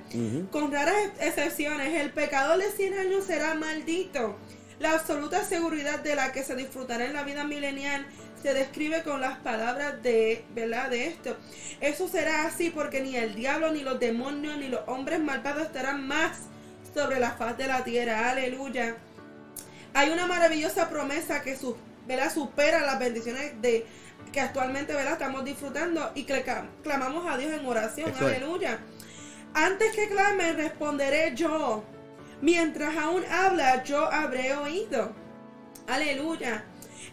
[0.51, 4.37] Con raras excepciones, el pecador de 100 años será maldito.
[4.79, 8.07] La absoluta seguridad de la que se disfrutará en la vida milenial
[8.43, 10.91] se describe con las palabras de, ¿verdad?
[10.91, 11.37] De esto.
[11.81, 16.07] Eso será así porque ni el diablo, ni los demonios, ni los hombres malvados estarán
[16.07, 16.39] más
[16.95, 18.31] sobre la faz de la tierra.
[18.31, 18.97] Aleluya.
[19.95, 21.75] Hay una maravillosa promesa que sus
[22.07, 22.33] ¿verdad?
[22.33, 23.87] supera las bendiciones de
[24.31, 25.15] que actualmente ¿verdad?
[25.15, 26.45] estamos disfrutando y que
[26.83, 28.11] clamamos a Dios en oración.
[28.11, 28.37] Eso es.
[28.37, 28.79] Aleluya.
[29.55, 31.83] Antes que clame, responderé yo.
[32.41, 35.13] Mientras aún habla, yo habré oído.
[35.87, 36.65] Aleluya.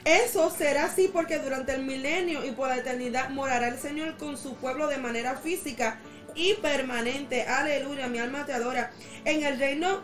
[0.06, 4.38] Eso será así porque durante el milenio y por la eternidad morará el Señor con
[4.38, 6.00] su pueblo de manera física
[6.36, 7.44] y permanente.
[7.44, 8.92] Aleluya, mi alma te adora.
[9.24, 10.02] En el reino,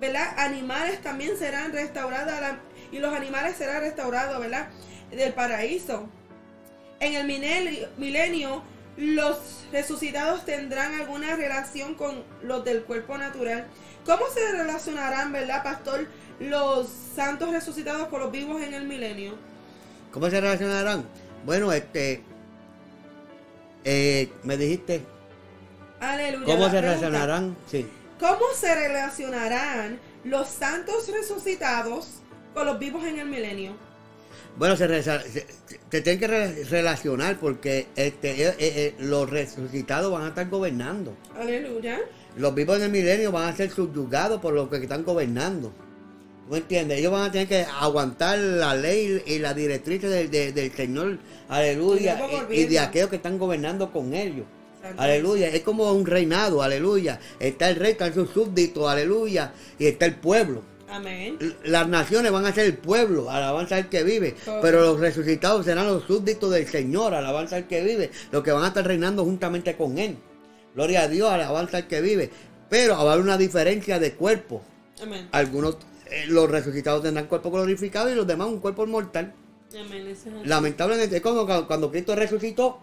[0.00, 0.32] ¿verdad?
[0.38, 2.32] Animales también serán restaurados
[2.90, 4.68] y los animales serán restaurados, ¿verdad?
[5.10, 6.08] Del paraíso.
[7.00, 7.26] En el
[7.98, 8.62] milenio,
[8.96, 13.66] los resucitados tendrán alguna relación con los del cuerpo natural.
[14.08, 16.06] ¿Cómo se relacionarán, verdad, pastor,
[16.40, 19.34] los santos resucitados con los vivos en el milenio?
[20.12, 21.04] ¿Cómo se relacionarán?
[21.44, 22.22] Bueno, este.
[23.84, 25.02] eh, me dijiste.
[26.00, 26.46] Aleluya.
[26.46, 27.56] ¿Cómo se pregunta, relacionarán?
[27.70, 27.86] Sí.
[28.18, 32.08] ¿Cómo se relacionarán los santos resucitados
[32.54, 33.72] con los vivos en el milenio?
[34.56, 40.24] Bueno, se, se- se- tienen que re- relacionar porque este, eh, eh, los resucitados van
[40.24, 41.14] a estar gobernando.
[41.38, 42.00] Aleluya.
[42.38, 45.72] Los vivos en el milenio van a ser subyugados por los que están gobernando.
[46.46, 46.98] ¿Tú me entiendes?
[47.00, 51.18] Ellos van a tener que aguantar la ley y la directriz del, de- del Señor,
[51.48, 52.16] aleluya,
[52.50, 54.46] y- de aquellos que están gobernando con ellos.
[54.96, 57.18] Aleluya, es como un reinado, aleluya.
[57.40, 60.62] Está el rey, están sus súbditos, aleluya, y está el pueblo.
[60.88, 61.36] Amén.
[61.64, 65.86] Las naciones van a ser el pueblo, alabanza al que vive, pero los resucitados serán
[65.88, 69.76] los súbditos del Señor, alabanza al que vive, los que van a estar reinando juntamente
[69.76, 70.16] con Él.
[70.78, 72.30] Gloria a Dios, alabanza al que vive.
[72.70, 74.62] Pero va a haber una diferencia de cuerpo.
[75.02, 75.28] Amén.
[75.32, 75.76] Algunos,
[76.08, 79.34] eh, los resucitados tendrán cuerpo glorificado y los demás un cuerpo mortal.
[79.76, 80.16] Amén.
[80.44, 82.78] Lamentablemente, es como cuando- Cristo resucitó,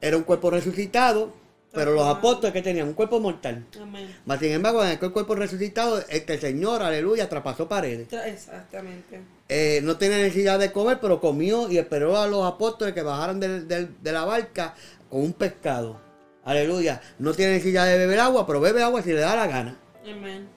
[0.00, 1.32] era un cuerpo resucitado,
[1.72, 3.64] pero los apóstoles que tenían un cuerpo mortal.
[3.80, 4.12] Amén.
[4.26, 8.12] Mas sin embargo, en aquel cuerpo resucitado, este Señor, aleluya, traspasó paredes.
[8.12, 9.20] Exactamente.
[9.48, 13.38] Eh, no tenía necesidad de comer, pero comió y esperó a los apóstoles que bajaran
[13.38, 14.74] de la barca
[15.08, 16.07] con un pescado.
[16.48, 17.02] Aleluya.
[17.18, 19.76] No tiene necesidad de beber agua, pero bebe agua si le da la gana.
[20.02, 20.48] Amén.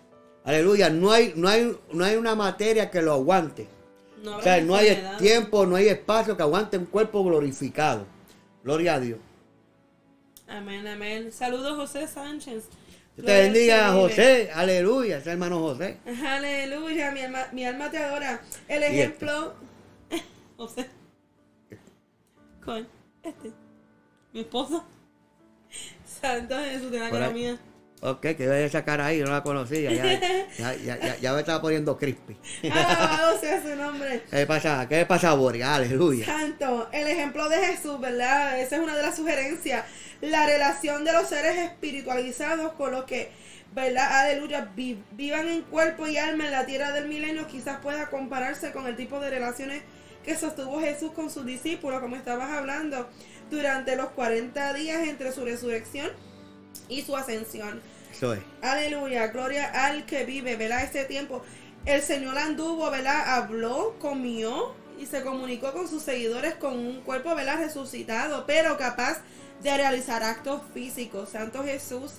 [0.46, 0.90] Aleluya.
[0.90, 3.68] No hay, no hay, no hay una materia que lo aguante.
[4.24, 8.06] No O sea, no hay tiempo, no hay espacio que aguante un cuerpo glorificado.
[8.64, 9.20] Gloria a Dios.
[10.48, 11.30] Amén, amén.
[11.34, 12.70] Saludos, José Sánchez.
[13.18, 13.92] Te Gloria bendiga.
[13.92, 14.50] José.
[14.54, 15.18] Aleluya.
[15.18, 15.98] Ese hermano José.
[16.26, 18.40] Aleluya, mi alma, mi alma te adora.
[18.70, 18.98] El este?
[18.98, 19.56] ejemplo.
[20.56, 20.90] José.
[22.64, 22.88] Con
[23.24, 23.52] este.
[24.32, 24.86] Mi esposo.
[26.22, 27.58] Santo Jesús de la Por cara mía.
[28.04, 29.92] Ok, que ve esa cara ahí, no la conocía.
[29.92, 30.20] Ya,
[30.58, 32.36] ya, ya, ya- ya me estaba poniendo crispy.
[32.72, 34.24] Alabado sea su nombre.
[34.30, 34.88] ¿Qué pasa?
[34.90, 35.32] ¿Qué pasa?
[35.32, 36.26] Aleluya.
[36.26, 38.60] Santo, el ejemplo de Jesús, ¿verdad?
[38.60, 39.86] Esa es una de las sugerencias.
[40.22, 43.30] La relación de los seres espiritualizados con los que,
[43.74, 44.22] ¿verdad?
[44.22, 48.72] Aleluya, vi- vivan en cuerpo y alma en la tierra del milenio, quizás pueda compararse
[48.72, 49.84] con el tipo de relaciones
[50.24, 53.10] que sostuvo Jesús con sus discípulos, como estabas hablando,
[53.52, 56.10] durante los 40 días entre su resurrección
[56.90, 57.82] y su ascensión.
[58.12, 58.40] Es.
[58.62, 60.84] Aleluya, gloria al que vive, ¿verdad?
[60.84, 61.44] Este tiempo.
[61.86, 63.36] El Señor anduvo, ¿verdad?
[63.36, 67.58] Habló, comió y se comunicó con sus seguidores con un cuerpo, ¿verdad?
[67.58, 69.22] Resucitado, pero capaz
[69.64, 71.30] de realizar actos físicos.
[71.30, 72.14] Santo Jesús.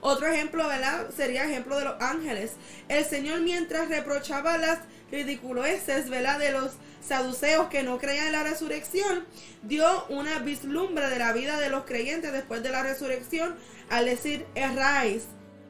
[0.00, 1.10] Otro ejemplo, ¿verdad?
[1.16, 2.52] Sería ejemplo de los ángeles.
[2.88, 4.78] El Señor mientras reprochaba las
[5.12, 6.40] ridiculeces, ¿verdad?
[6.40, 6.72] De los
[7.06, 9.24] saduceos que no creían en la resurrección,
[9.62, 13.54] dio una vislumbre de la vida de los creyentes después de la resurrección
[13.90, 15.24] al decir erráis,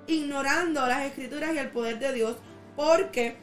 [0.07, 2.37] ignorando las escrituras y el poder de Dios,
[2.77, 3.37] porque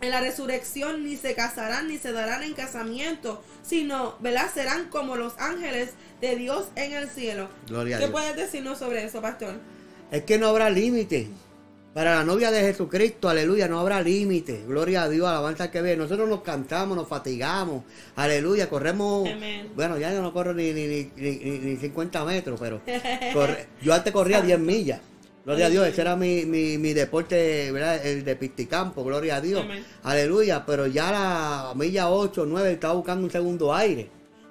[0.00, 4.50] en la resurrección ni se casarán ni se darán en casamiento, sino, ¿verdad?
[4.52, 5.90] Serán como los ángeles
[6.20, 7.48] de Dios en el cielo.
[7.66, 8.12] Gloria a ¿Qué Dios.
[8.12, 9.60] puedes decirnos sobre eso, pastor?
[10.10, 11.28] Es que no habrá límite.
[11.94, 14.64] Para la novia de Jesucristo, aleluya, no habrá límite.
[14.66, 15.96] Gloria a Dios, alabanza al que ve.
[15.96, 17.84] Nosotros nos cansamos, nos fatigamos,
[18.16, 19.28] aleluya, corremos.
[19.76, 22.80] Bueno, ya yo no corro ni, ni, ni, ni- ni- ni 50 metros, pero
[23.32, 25.00] corre- yo antes corría 10 millas.
[25.44, 28.04] Gloria a Dios, ese era mi, mi, mi deporte, ¿verdad?
[28.04, 29.60] El de pisticampo, gloria a Dios.
[30.02, 34.08] Aleluya, pero ya la milla 8, 9 estaba buscando un segundo aire.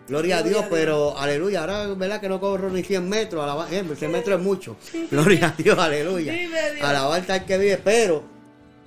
[0.08, 3.84] Gloria a Dios, pero aleluya, ahora verdad que no corro ni 100 metros, alaba- eh,
[3.98, 4.76] 100 metros es mucho.
[5.10, 6.34] Gloria a Dios, aleluya.
[6.34, 6.86] Vive Dios.
[6.88, 8.24] Alabanza al que vive, pero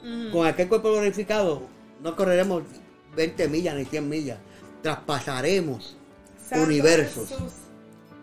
[0.02, 0.30] Ujú.
[0.32, 1.62] con aquel cuerpo glorificado
[2.02, 2.64] no correremos
[3.16, 4.38] 20 millas ni 100 millas.
[4.82, 5.96] Traspasaremos
[6.48, 7.52] Santo universos Jesús.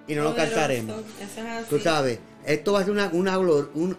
[0.08, 0.96] y no nos cansaremos.
[1.20, 1.68] Es.
[1.70, 3.98] Tú sabes, esto va a ser una, una un-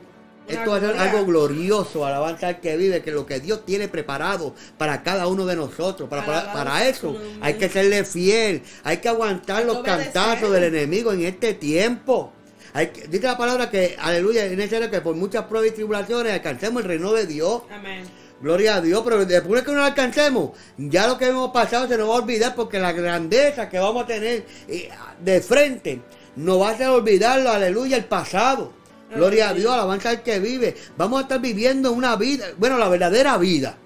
[0.49, 1.03] esto va a ser gloria.
[1.11, 5.47] algo glorioso, alabanza al que vive, que lo que Dios tiene preparado para cada uno
[5.47, 6.09] de nosotros.
[6.09, 11.25] Para, para, eso hay que serle fiel, hay que aguantar los cantazos del enemigo en
[11.25, 12.33] este tiempo.
[12.75, 16.33] Hay que, dice la palabra que, aleluya, es necesario que por muchas pruebas y tribulaciones
[16.33, 17.63] alcancemos el reino de Dios.
[17.71, 18.05] Amén.
[18.41, 21.89] Gloria a Dios, pero después de que no lo alcancemos, ya lo que hemos pasado
[21.89, 24.91] se nos va a olvidar porque la grandeza que vamos a tener eh,
[25.21, 26.01] de frente
[26.37, 28.84] nos va a hacer olvidarlo, aleluya, el pasado.
[29.15, 30.75] Gloria a Dios, alabanza al que vive.
[30.97, 33.77] Vamos a estar viviendo una vida, bueno, la verdadera vida.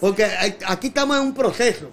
[0.00, 0.26] Porque
[0.66, 1.90] aquí estamos en un proceso.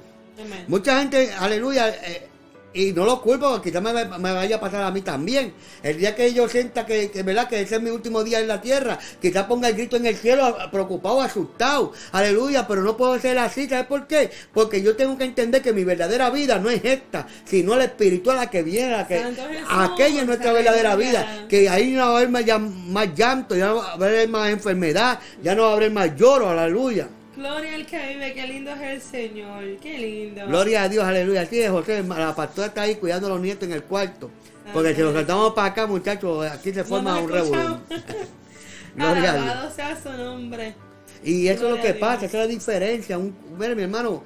[0.68, 2.29] Mucha gente, aleluya, eh,
[2.74, 5.54] y no lo culpo, porque quizás me, me vaya a pasar a mí también.
[5.82, 7.48] El día que yo sienta que, que, ¿verdad?
[7.48, 10.16] que ese es mi último día en la tierra, quizás ponga el grito en el
[10.16, 14.30] cielo, preocupado, asustado, aleluya, pero no puedo ser así, ¿sabes por qué?
[14.54, 18.38] Porque yo tengo que entender que mi verdadera vida no es esta, sino la espiritual,
[18.38, 22.06] la que viene, la que, Jesús, aquella es nuestra verdadera vida, que ahí no va
[22.06, 22.44] a haber más,
[22.88, 26.16] más llanto, ya no va a haber más enfermedad, ya no va a haber más
[26.16, 27.08] lloro, aleluya.
[27.40, 30.46] Gloria al que vive, qué lindo es el Señor, qué lindo.
[30.46, 31.44] Gloria a Dios, aleluya.
[31.44, 34.30] Así es, José, la pastora está ahí cuidando a los nietos en el cuarto.
[34.74, 37.80] Porque si nos saltamos para acá, muchachos, aquí se forma un escuchamos.
[38.96, 39.74] Gloria a Dios.
[39.74, 40.76] Sea su nombre.
[41.24, 43.18] Y eso es lo que pasa, esa es la diferencia.
[43.18, 44.22] Un, mira, mi hermano,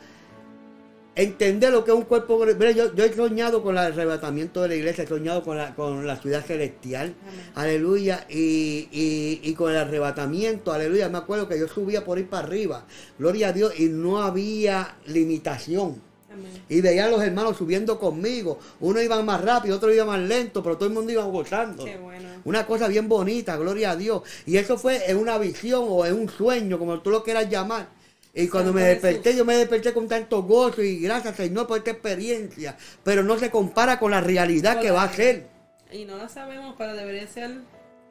[1.16, 2.44] entender lo que es un cuerpo.
[2.58, 5.76] Mira, yo, yo he soñado con el arrebatamiento de la iglesia, he soñado con la,
[5.76, 7.16] con la ciudad celestial.
[7.22, 7.52] Amén.
[7.56, 8.26] Aleluya.
[8.30, 11.10] Y, y, y con el arrebatamiento, aleluya.
[11.10, 12.86] Me acuerdo que yo subía por ahí para arriba.
[13.20, 13.80] Gloria a Dios.
[13.80, 16.02] Y no había limitación.
[16.32, 16.64] Amén.
[16.68, 18.58] Y veía a los hermanos subiendo conmigo.
[18.80, 21.86] Uno iba más rápido, otro iba más lento, pero todo el mundo iba gozando.
[21.86, 22.28] Qué bueno.
[22.46, 24.24] Una cosa bien bonita, gloria a Dios.
[24.48, 27.88] Y eso fue en una visión o en un sueño, como tú lo quieras llamar.
[28.36, 31.92] Y cuando me desperté, yo me desperté con tanto gozo y gracias Señor por esta
[31.92, 32.76] experiencia.
[33.04, 35.48] Pero no se compara con la realidad que va a ser.
[35.92, 37.52] Y no la sabemos, pero debería ser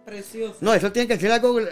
[0.04, 0.58] precioso.
[0.60, 1.66] No, eso tiene que ser algo eh,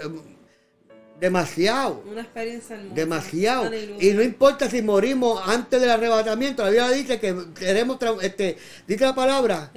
[1.20, 2.02] demasiado.
[2.10, 2.94] Una experiencia hermosa.
[2.96, 3.66] Demasiado.
[3.66, 4.04] Aleluya.
[4.04, 6.64] Y no importa si morimos antes del arrebatamiento.
[6.64, 9.70] La Biblia dice que queremos, este, dice la palabra,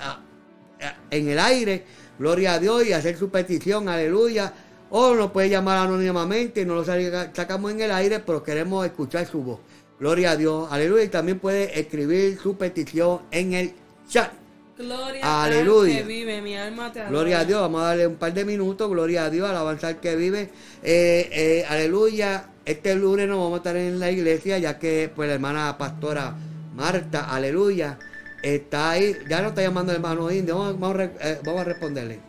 [1.10, 1.84] en el aire.
[2.18, 3.88] Gloria a Dios y hacer su petición.
[3.88, 4.52] Aleluya.
[4.90, 8.84] O nos puede llamar anónimamente y no lo saca- sacamos en el aire, pero queremos
[8.86, 9.60] escuchar su voz.
[10.00, 10.68] Gloria a Dios.
[10.70, 11.04] Aleluya.
[11.04, 13.72] Y también puede escribir su petición en el
[14.08, 14.32] chat.
[14.78, 15.96] Gloria Aleluya.
[15.96, 17.04] al que vive, mi alma te.
[17.08, 19.98] Gloria a Dios, vamos a darle un par de minutos, gloria a Dios, alabanza al
[19.98, 20.50] que vive.
[20.84, 25.26] Eh, eh, aleluya, este lunes nos vamos a estar en la iglesia, ya que pues
[25.28, 26.36] la hermana pastora
[26.76, 27.98] Marta, aleluya,
[28.42, 31.60] está ahí, ya no está llamando el hermano indio, vamos, vamos a re- eh, vamos
[31.60, 32.20] a responderle.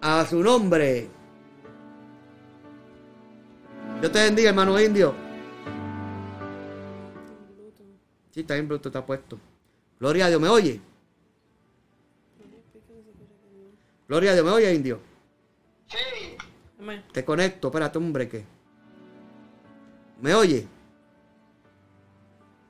[0.00, 1.08] A su nombre.
[4.02, 5.14] Yo te bendiga, hermano indio.
[8.30, 9.38] Sí, está en Bluetooth, está puesto.
[9.98, 10.80] Gloria a Dios, ¿me oye?
[14.06, 15.00] Gloria a Dios, ¿me oye, indio?
[16.78, 17.02] Amén.
[17.12, 18.44] Te conecto, espérate, hombre, que.
[20.20, 20.68] ¿Me oye?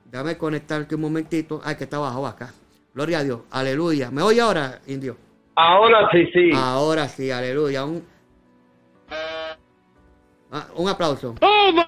[0.09, 1.61] Déjame conectar aquí un momentito.
[1.63, 2.53] Ay, que está abajo acá.
[2.93, 4.09] Gloria a Dios, aleluya.
[4.09, 5.17] ¿Me oye ahora, indio?
[5.55, 6.51] Ahora sí, sí.
[6.55, 7.85] Ahora sí, aleluya.
[7.85, 8.03] Un,
[10.51, 11.35] Ah, un aplauso.
[11.41, 11.83] Oh my,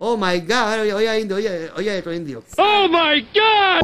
[0.00, 2.42] Oh my God, oye, oye, indio, oye, oye esto, indio.
[2.56, 3.82] oh my God!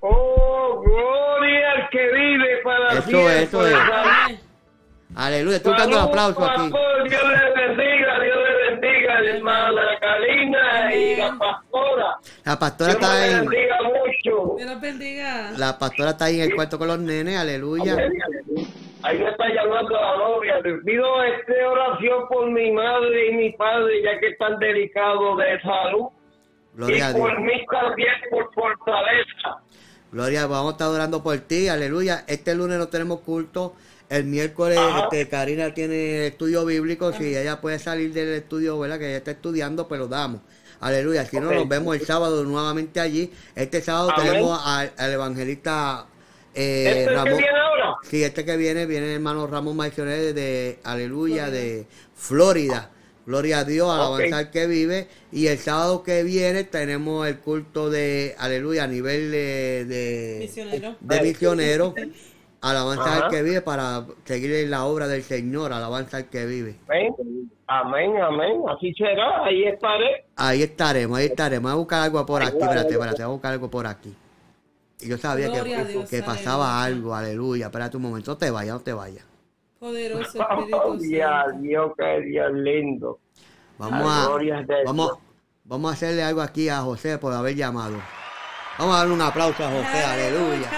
[0.00, 3.36] Oh, gloria al que vive para Eso siempre.
[3.36, 3.74] es, eso es.
[5.14, 6.70] Aleluya, estoy dando un aplauso aquí.
[7.08, 7.97] Dios le bendiga,
[9.18, 12.18] Bendiga, hermana Karina y la pastora.
[12.44, 14.54] La pastora Dios está en, bendiga mucho.
[14.56, 15.50] Dios los bendiga.
[15.56, 17.96] la pastora está ahí en el cuarto con los nenes, aleluya.
[19.02, 20.60] Ahí me está llamando la novia.
[20.60, 25.60] Le pido este oración por mi madre y mi padre, ya que están delicados de
[25.62, 26.06] salud.
[26.74, 27.28] Gloria a y Dios.
[27.28, 29.62] por mí también, por fortaleza.
[30.10, 32.24] Gloria, vamos a estar orando por ti, aleluya.
[32.26, 33.74] Este lunes no tenemos culto.
[34.08, 37.12] El miércoles este, Karina tiene estudio bíblico.
[37.12, 38.98] Si ella puede salir del estudio, ¿verdad?
[38.98, 40.40] Que ella está estudiando, pues lo damos.
[40.80, 41.26] Aleluya.
[41.26, 43.30] Si no, nos vemos el sábado nuevamente allí.
[43.54, 44.26] Este sábado Amén.
[44.32, 46.06] tenemos al, al evangelista
[46.54, 47.36] eh, ¿Este es el que Ramón.
[47.38, 47.96] viene ahora?
[48.08, 52.90] Sí, este que viene, viene el hermano Ramón Maicioné de Aleluya, de Florida.
[53.26, 55.06] Gloria a Dios, alabanza al que vive.
[55.32, 60.96] Y el sábado que viene tenemos el culto de Aleluya a nivel de, de Misionero.
[60.98, 61.94] de misionero.
[62.60, 63.24] Alabanza Ajá.
[63.26, 65.72] al que vive para seguir en la obra del Señor.
[65.72, 66.76] Alabanza al que vive.
[66.88, 67.14] Amén,
[67.68, 68.62] amén, amén.
[68.68, 70.24] Así será, ahí estaré.
[70.36, 71.70] Ahí estaremos, ahí estaremos.
[71.70, 74.14] Voy a buscar algo por aquí, espérate, espérate, voy a buscar algo por aquí.
[75.00, 76.96] Y yo sabía que, Dios, que pasaba aleluya.
[76.98, 77.66] algo, aleluya.
[77.66, 79.24] Espérate un momento, no te vayas, no te vayas.
[79.78, 81.58] Poderoso Oh, Espíritu Dios, Santo.
[81.60, 83.20] Dios, qué Dios lindo.
[83.78, 84.28] Vamos a,
[84.84, 85.18] vamos, Dios.
[85.62, 87.96] vamos a hacerle algo aquí a José por haber llamado.
[88.76, 90.70] Vamos a darle un aplauso a José, aleluya.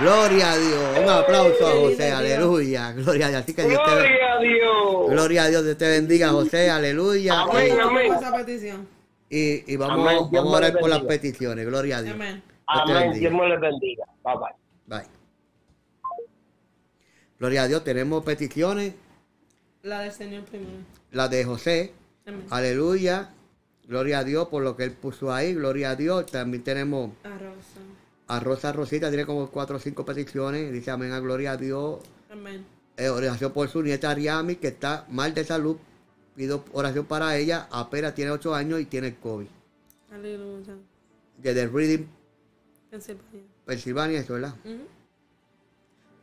[0.00, 2.92] Gloria a Dios, un aplauso a José, aleluya.
[2.92, 3.42] Gloria a Dios.
[3.42, 5.10] Así que Dios te, Gloria a Dios.
[5.10, 7.40] gloria a Dios, Dios te bendiga, José, aleluya.
[7.40, 8.12] Amén, amén.
[8.12, 8.86] Esa petición.
[9.30, 10.18] Y, y vamos, Amén.
[10.30, 12.14] Dios vamos a orar por las peticiones, gloria a Dios.
[12.14, 12.42] Amén.
[12.46, 12.94] Dios te Amén.
[13.10, 13.30] bendiga.
[13.30, 14.04] Dios me les bendiga.
[14.24, 14.98] Bye bye.
[14.98, 15.08] Bye.
[17.38, 18.94] Gloria a Dios, tenemos peticiones,
[19.82, 20.78] La del Señor primero.
[21.10, 21.92] la de José,
[22.26, 22.46] Amén.
[22.50, 23.30] aleluya.
[23.88, 26.26] Gloria a Dios por lo que él puso ahí, gloria a Dios.
[26.26, 27.80] También tenemos A Rosa.
[28.28, 30.72] A Rosa Rosita, tiene como cuatro o cinco peticiones.
[30.72, 32.00] Dice amén a gloria a Dios.
[32.30, 32.64] Amén.
[32.96, 35.76] Eh, oración por su nieta Ariami, que está mal de salud.
[36.34, 37.68] Pido oración para ella.
[37.70, 39.46] Apenas tiene ocho años y tiene el COVID.
[40.12, 40.74] Aleluya.
[41.38, 42.06] Desde Reading,
[42.90, 43.42] Pensilvania.
[43.64, 44.54] Pensilvania, eso, ¿verdad?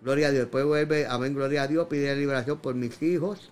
[0.01, 0.43] Gloria a Dios.
[0.43, 1.87] Después vuelve, amén, gloria a Dios.
[1.87, 3.51] Pide liberación por mis hijos.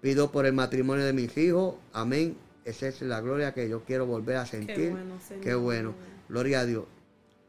[0.00, 1.76] Pido por el matrimonio de mis hijos.
[1.92, 2.36] Amén.
[2.64, 4.90] Esa es la gloria que yo quiero volver a sentir.
[4.90, 5.42] bueno, Señor.
[5.42, 5.94] Qué bueno.
[6.28, 6.84] Gloria a Dios.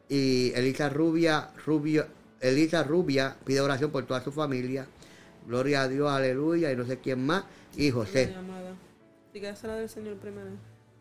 [0.10, 2.08] Y Elisa Rubia, Rubio,
[2.40, 4.88] Elisa Rubia pide oración por toda su familia.
[5.46, 6.72] Gloria a Dios, aleluya.
[6.72, 7.44] Y no sé quién más.
[7.76, 8.34] Y José.
[9.64, 10.48] La del Señor primero.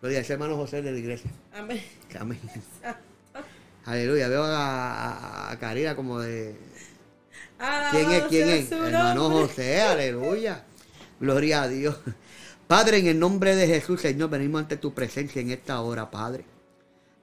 [0.00, 1.30] Gloria a ese hermano José de la iglesia.
[1.54, 1.82] Amén.
[2.18, 2.38] Amén.
[3.86, 4.28] Aleluya.
[4.28, 5.08] Veo a,
[5.48, 6.54] a- a Karina como de.
[7.92, 8.22] ¿Quién es?
[8.24, 8.70] ¿Quién es?
[8.72, 9.30] Hermano.
[9.30, 10.64] José, aleluya.
[11.20, 11.96] Gloria a Dios.
[12.66, 16.44] Padre, en el nombre de Jesús, Señor, venimos ante tu presencia en esta hora, Padre.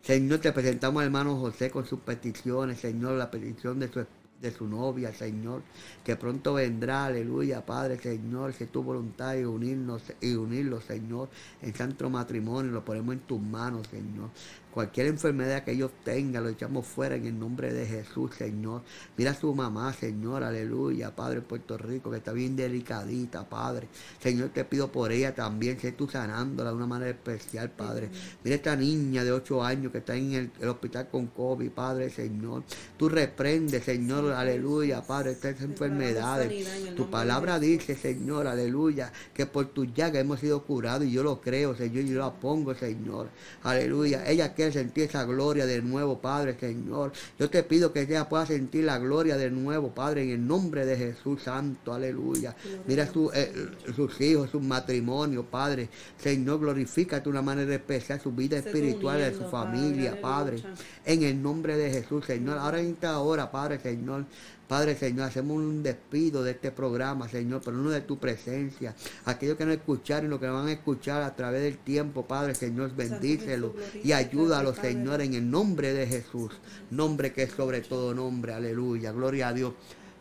[0.04, 4.06] Señor, te presentamos al hermano José con sus peticiones, Señor, la petición de su,
[4.42, 5.62] de su novia, Señor,
[6.04, 11.30] que pronto vendrá, aleluya, Padre, Señor, que tu voluntad y unirnos y unirlo, Señor,
[11.62, 14.30] en santo matrimonio, lo ponemos en tus manos, Señor.
[14.74, 18.82] Cualquier enfermedad que ellos tengan, lo echamos fuera en el nombre de Jesús, Señor.
[19.16, 23.88] Mira a su mamá, Señor, aleluya, Padre, Puerto Rico, que está bien delicadita, Padre.
[24.20, 28.10] Señor, te pido por ella también, sé tú sanándola de una manera especial, Padre.
[28.44, 32.10] Mira esta niña de 8 años que está en el, el hospital con COVID, Padre,
[32.10, 32.64] Señor.
[32.98, 36.68] Tú reprendes, Señor, aleluya, Padre, estas enfermedades.
[36.68, 41.22] en Tu palabra dice, Señor, aleluya, que por tu llaga hemos sido curados y yo
[41.22, 43.30] lo creo, Señor, y yo lo pongo, Señor.
[43.62, 44.28] Aleluya.
[44.28, 47.12] Ella quiere sentir esa gloria de nuevo, Padre, Señor.
[47.38, 50.86] Yo te pido que ella pueda sentir la gloria de nuevo, Padre, en el nombre
[50.86, 52.56] de Jesús Santo, aleluya.
[52.88, 53.52] Mira su, eh,
[53.96, 55.90] sus hijos, sus matrimonios, Padre.
[56.18, 60.64] Señor, glorifícate de una manera especial su vida espiritual de su familia, Padre.
[61.06, 62.58] En el nombre de Jesús, Señor.
[62.58, 64.26] Ahora en esta hora, Padre, Señor.
[64.74, 68.96] Padre, Señor, hacemos un despido de este programa, Señor, pero no de tu presencia.
[69.24, 72.56] Aquellos que no escucharon y los que van a escuchar a través del tiempo, Padre,
[72.56, 76.54] Señor, bendícelo y ayúdalo, Señor, en el nombre de Jesús.
[76.90, 79.12] Nombre que es sobre todo nombre, aleluya.
[79.12, 79.74] Gloria a Dios.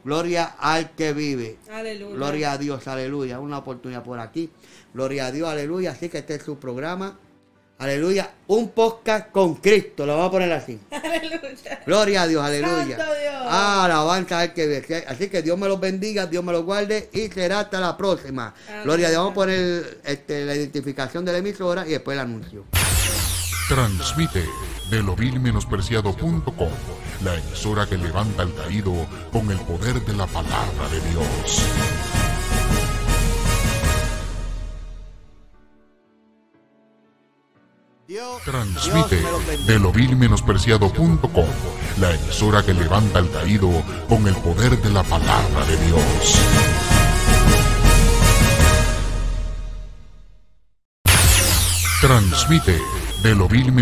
[0.04, 1.56] Gloria al que vive.
[1.70, 2.14] Aleluya.
[2.14, 3.40] Gloria a Dios, aleluya.
[3.40, 4.50] Una oportunidad por aquí.
[4.92, 5.92] Gloria a Dios, aleluya.
[5.92, 7.18] Así que este es su programa.
[7.82, 8.30] Aleluya.
[8.46, 10.06] Un podcast con Cristo.
[10.06, 10.78] Lo vamos a poner así.
[10.92, 11.82] Aleluya.
[11.84, 12.96] Gloria a Dios, aleluya.
[12.96, 13.46] Santo Dios.
[13.48, 15.04] Alabanza al que ve.
[15.08, 18.54] Así que Dios me los bendiga, Dios me los guarde y será hasta la próxima.
[18.68, 18.82] Amén.
[18.84, 19.18] Gloria a Dios.
[19.18, 22.66] Vamos a poner este, la identificación de la emisora y después el anuncio.
[23.68, 24.44] Transmite
[24.88, 26.70] de lovilmenospreciado.com,
[27.24, 28.94] la emisora que levanta al caído
[29.32, 31.64] con el poder de la palabra de Dios.
[38.06, 39.72] Transmite Dios me los bendiga.
[39.72, 41.46] de lovilmenospreciado.com,
[42.00, 43.70] la emisora que levanta al caído
[44.08, 46.40] con el poder de la palabra de Dios.
[52.00, 52.76] Transmite
[53.22, 53.72] de lovilmenospreciado.com.